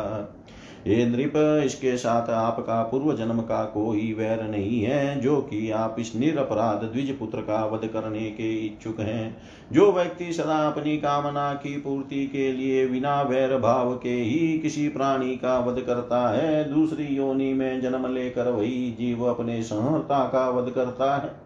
हे 0.88 1.04
नृप 1.06 1.62
इसके 1.66 1.96
साथ 1.96 2.30
आपका 2.30 2.82
पूर्व 2.82 3.16
जन्म 3.16 3.40
का 3.40 3.64
कोई 3.64 4.12
वैर 4.12 4.42
नहीं 4.42 4.82
है, 4.82 5.20
जो 5.20 5.36
कि 5.36 5.70
आप 5.70 5.96
इस 5.98 6.14
निरपराध 6.16 6.82
द्विज 6.92 7.18
पुत्र 7.18 7.40
का 7.40 7.64
वध 7.64 7.86
करने 7.86 8.30
के 8.30 8.52
इच्छुक 8.66 9.00
हैं। 9.00 9.36
जो 9.72 9.92
व्यक्ति 9.92 10.32
सदा 10.32 10.56
अपनी 10.68 10.96
कामना 10.96 11.52
की 11.54 11.76
पूर्ति 11.76 12.26
के 12.26 12.52
लिए 12.52 12.86
बिना 12.86 13.22
वैर 13.22 13.56
भाव 13.58 13.94
के 13.94 14.14
ही 14.14 14.58
किसी 14.58 14.88
प्राणी 14.88 15.36
का 15.36 15.58
वध 15.58 15.80
करता 15.80 16.28
है, 16.28 16.72
दूसरी 16.74 17.06
योनि 17.06 17.52
में 17.54 17.80
जन्म 17.80 18.14
लेकर 18.14 18.50
वही 18.50 18.96
जीव 18.98 19.24
अपने 19.24 19.62
संहता 19.62 20.24
का 20.24 20.48
वध 20.50 20.70
करता 20.70 21.16
है। 21.16 21.43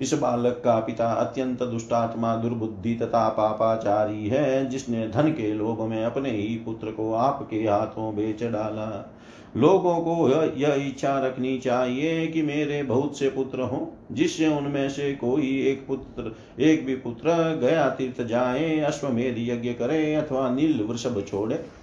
इस 0.00 0.14
बालक 0.14 0.62
का 0.64 0.80
पिता 0.80 1.08
अत्यंत 1.12 1.62
दुष्टात्मा, 1.62 2.36
दुर्बुद्धि 2.36 2.94
तथा 2.94 3.28
पापाचारी 3.28 4.28
है, 4.28 4.68
जिसने 4.68 5.08
धन 5.08 5.28
के 5.28 5.54
लोभ 5.54 5.80
में 5.80 6.04
अपने 6.04 6.30
ही 6.30 6.56
पुत्र 6.56 6.90
को 6.90 7.12
आपके 7.14 7.56
हाथों 7.56 8.16
बेच 8.16 8.42
डाला। 8.42 9.14
लोगों 9.56 9.96
को 9.96 10.28
यह 10.56 10.74
इच्छा 10.74 11.18
रखनी 11.18 11.58
चाहिए 11.58 12.26
कि 12.26 12.42
मेरे 12.42 12.82
बहुत 12.82 13.18
से 13.18 13.28
पुत्र 13.28 13.60
हों, 13.60 14.14
जिससे 14.14 14.48
उनमें 14.48 14.88
से 14.88 15.12
कोई 15.12 15.66
एक 15.66 15.86
पुत्र, 15.86 16.36
एक 16.62 16.86
भी 16.86 16.96
पुत्र 16.96 17.58
गया 17.60 17.90
तीर्थ 17.90 18.22
जाए, 18.22 18.78
अश्वमेध 18.80 19.34
यज्ञ 19.38 19.72
करे 19.72 20.14
अथवा 20.14 20.50
नील 20.50 20.82
वृषभ 20.82 21.24
छोड़े। 21.28 21.81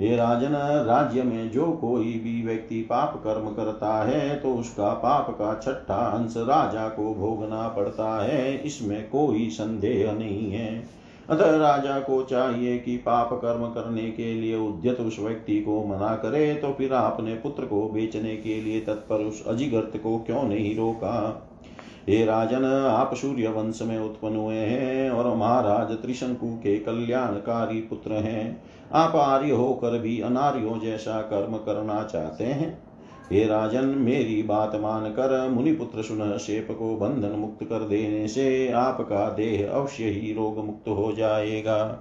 हे 0.00 0.14
राजन, 0.16 0.52
राज्य 0.86 1.22
में 1.22 1.50
जो 1.50 1.64
कोई 1.72 2.12
भी 2.24 2.42
व्यक्ति 2.42 2.80
पाप 2.82 3.16
कर्म 3.24 3.48
करता 3.54 3.92
है 4.04 4.36
तो 4.36 4.54
उसका 4.54 4.92
पाप 4.94 5.28
का 5.30 5.54
छठा 5.54 5.96
अंश 6.10 6.34
राजा 6.36 6.88
को 6.88 7.14
भोगना 7.14 7.68
पड़ता 7.68 8.22
है। 8.22 8.56
इसमें 8.58 9.08
कोई 9.08 9.48
संदेह 9.50 10.12
नहीं 10.12 10.50
है। 10.52 10.88
अतः 11.30 11.56
राजा 11.56 11.98
को 11.98 12.22
चाहिए 12.22 12.78
कि 12.78 12.96
पाप 12.96 13.32
कर्म 13.32 13.66
करने 13.66 14.10
के 14.10 14.32
लिए 14.34 14.56
उद्यत 14.58 15.00
उस 15.00 15.18
व्यक्ति 15.20 15.60
को 15.60 15.84
मना 15.86 16.14
करे 16.14 16.54
तो 16.54 16.72
फिर 16.72 16.94
आपने 16.94 17.34
पुत्र 17.34 17.66
को 17.66 17.88
बेचने 17.88 18.36
के 18.36 18.60
लिए 18.60 18.80
तत्पर 18.80 19.24
उस 19.24 19.46
अजिगर्त 19.46 20.00
को 20.02 20.18
क्यों 20.18 20.42
नहीं 20.42 20.74
रोका? 20.76 21.46
हे 22.00 22.24
राजन, 22.24 22.64
आप 22.90 23.14
सूर्य 23.14 23.48
वंश 23.48 23.78
में 23.82 23.98
उत्पन्न 23.98 24.36
हुए 24.36 24.54
हैं 24.54 25.10
और 25.10 25.36
महाराज 25.36 25.90
त्रिशंकु 25.92 26.46
के 26.56 26.76
कल्याणकारी 26.78 27.80
पुत्र 27.80 28.12
हैं। 28.12 28.62
आप 28.92 29.16
आर्य 29.16 29.50
होकर 29.50 29.98
भी 29.98 30.20
अनार्यों 30.20 30.78
जैसा 30.80 31.20
कर्म 31.22 31.56
करना 31.56 32.02
चाहते 32.02 32.44
हैं। 32.44 32.82
हे 33.32 33.44
राजन, 33.44 33.84
मेरी 33.84 34.42
बात 34.42 34.76
मान 34.76 35.04
कर 35.10 35.48
मुनिपुत्र 35.48 36.02
सुन 36.02 36.38
शेप 36.38 36.68
को 36.70 36.96
बंधन 36.96 37.38
मुक्त 37.38 37.64
कर 37.64 37.88
देने 37.88 38.28
से 38.28 38.72
आपका 38.72 39.28
देह 39.30 39.70
अवश्य 39.72 40.04
ही 40.04 40.32
रोग 40.32 40.64
मुक्त 40.66 40.88
हो 40.88 41.12
जाएगा। 41.12 41.98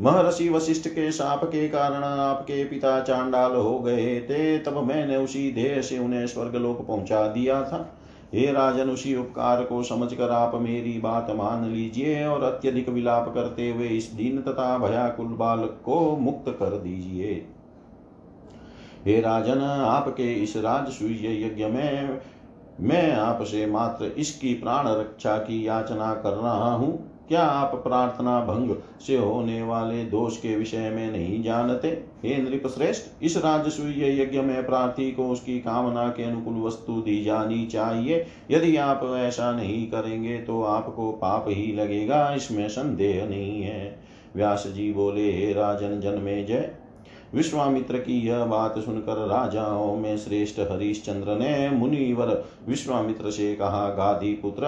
महर्षि 0.00 0.48
वशिष्ठ 0.48 0.88
के 0.88 1.10
साप 1.12 1.44
के 1.44 1.68
कारण 1.68 2.02
आपके 2.02 2.64
पिता 2.64 3.00
चांडाल 3.00 3.52
हो 3.52 3.78
गए 3.78 4.20
थे, 4.20 4.58
तब 4.58 4.84
मैंने 4.84 5.16
उसी 5.16 5.50
देह 5.52 5.80
से 5.80 5.98
उन्हें 5.98 6.26
स्वर्गलोक 6.26 6.86
पहुँचा 6.86 7.26
दिया 7.26 7.62
था। 7.62 7.98
हे 8.34 8.52
राजन, 8.52 8.90
उसी 8.90 9.14
उपकार 9.16 9.62
को 9.64 9.82
समझकर 9.82 10.30
आप 10.30 10.54
मेरी 10.54 10.98
बात 10.98 11.30
मान 11.30 11.64
लीजिए 11.64 12.24
और 12.26 12.42
अत्यधिक 12.42 12.88
विलाप 12.88 13.32
करते 13.34 13.70
हुए 13.70 13.88
इस 13.88 14.10
दीन 14.12 14.40
तथा 14.42 14.76
भयाकुल 14.78 15.26
बालक 15.26 15.80
को 15.84 16.16
मुक्त 16.16 16.50
कर 16.50 16.78
दीजिए। 16.78 17.32
हे 19.06 19.20
राजन, 19.20 19.60
आपके 19.86 20.32
इस 20.34 20.56
राजसूय 20.56 21.44
यज्ञ 21.44 21.66
में 21.66 22.20
मैं 22.80 23.12
आपसे 23.12 23.66
मात्र 23.66 24.04
इसकी 24.18 24.54
प्राण 24.54 24.88
रक्षा 24.88 25.36
की 25.38 25.66
याचना 25.66 26.12
कर 26.14 26.32
रहा 26.32 26.72
हूँ। 26.74 27.11
क्या 27.32 27.42
आप 27.42 27.74
प्रार्थना 27.74 28.40
भंग 28.40 28.74
से 29.06 29.16
होने 29.16 29.62
वाले 29.62 30.02
दोष 30.04 30.36
के 30.36 30.56
विषय 30.56 30.90
में 30.90 31.12
नहीं 31.12 31.42
जानते? 31.42 31.88
हे 32.24 32.36
नृप 32.38 32.66
श्रेष्ठ 32.66 33.22
इस 33.22 33.36
राजसूय 33.36 34.20
यज्ञ 34.20 34.40
में 34.40 34.66
प्रार्थी 34.66 35.10
को 35.12 35.28
उसकी 35.28 35.58
कामना 35.58 36.06
के 36.08 36.24
अनुकूल 36.24 36.60
वस्तु 36.62 37.00
दी 37.00 37.22
जानी 37.24 37.64
चाहिए। 37.66 38.26
यदि 38.50 38.76
आप 38.76 39.00
ऐसा 39.18 39.50
नहीं 39.52 39.86
करेंगे 39.86 40.36
तो 40.38 40.62
आपको 40.62 41.10
पाप 41.12 41.44
ही 41.48 41.72
लगेगा, 41.72 42.34
इसमें 42.34 42.68
संदेह 42.68 43.24
नहीं 43.26 43.62
है। 43.62 43.98
व्यास 44.36 44.66
जी 44.66 44.92
बोले, 44.92 45.30
हे 45.32 45.52
राजन 45.52 46.00
जन्मे 46.00 46.42
जय। 46.44 46.70
विश्वामित्र 47.34 47.98
की 47.98 48.20
यह 48.20 48.44
बात 48.44 48.78
सुनकर 48.78 49.26
राजाओं 49.26 49.96
में 49.96 50.16
श्रेष्ठ 50.18 50.60
हरिश्चंद्र 50.60 51.38
ने 51.38 51.70
मुनिवर 51.70 52.44
विश्वामित्र 52.68 53.30
से 53.30 53.54
कहा 53.54 53.88
गाधी 53.88 54.32
पुत्र 54.34 54.64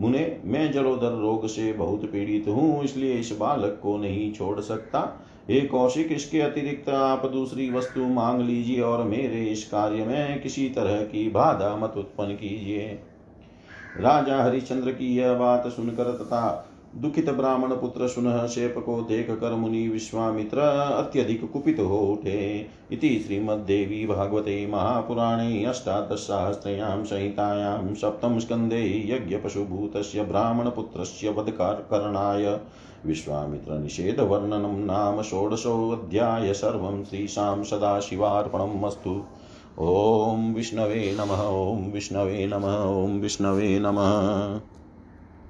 मुने, 0.00 0.40
मैं 0.44 0.70
जलोदर 0.72 1.12
रोग 1.12 1.46
से 1.46 1.72
बहुत 1.72 2.04
पीड़ित 2.04 2.48
हूँ, 2.48 2.84
इसलिए 2.84 3.14
इस 3.14 3.36
बालक 3.38 3.80
को 3.82 3.96
नहीं 3.98 4.32
छोड़ 4.32 4.60
सकता। 4.60 5.00
हे 5.48 5.60
कौशिक, 5.60 6.12
इसके 6.12 6.40
अतिरिक्त 6.40 6.88
आप 6.88 7.26
दूसरी 7.26 7.70
वस्तु 7.70 8.06
मांग 8.06 8.40
लीजिए 8.40 8.80
और 8.80 9.04
मेरे 9.04 9.44
इस 9.44 9.64
कार्य 9.64 10.04
में 10.04 10.40
किसी 10.42 10.68
तरह 10.68 11.02
की 11.02 11.28
बाधा 11.28 11.76
मत 11.76 11.94
उत्पन्न 11.96 12.34
कीजिए। 12.34 12.88
राजा 13.98 14.42
हरिश्चंद्र 14.42 14.92
की 14.92 15.14
यह 15.16 15.34
बात 15.34 15.66
सुनकर 15.66 16.12
तथा 16.14 16.67
दुखित 16.98 17.30
ब्राह्मण 17.30 17.68
पुत्र 17.68 18.08
सुनह 18.08 18.46
शेप 18.46 18.74
को 18.78 19.02
देख 19.02 19.30
कर 19.30 19.54
मुनि 19.54 19.88
विश्वामित्र 19.88 20.58
अत्यधिक 20.98 21.52
कुपित 21.52 21.80
हो 21.80 21.98
उठे 21.98 22.66
इति 22.92 23.24
श्रीमद्देवी 23.26 24.06
भागवते 24.06 24.66
महापुराणे 24.66 25.64
अष्टादशसहस्रयां 25.64 27.04
संहितायां 27.04 27.94
सप्तमस्कन्धे 27.94 29.10
यज्ञपशुभूतस्य 29.10 30.22
ब्राह्मणपुत्रस्य 30.22 31.28
वधकरणाय 31.30 32.60
विश्वामित्रनिषेधवर्णनं 33.06 34.84
नाम 34.86 35.22
षोडशोऽध्याय 35.22 36.52
सर्वं 36.54 37.04
श्रीशां 37.04 37.64
सदाशिवार्पणम् 37.64 38.84
अस्तु। 38.84 39.22
ॐ 39.80 40.54
विष्णवे 40.54 41.16
नमः, 41.20 41.42
ॐ 41.46 41.92
विष्णवे 41.92 42.46
नमः, 42.46 42.82
ॐ 42.84 43.20
विष्णवे 43.20 43.78
नमः। 43.78 44.60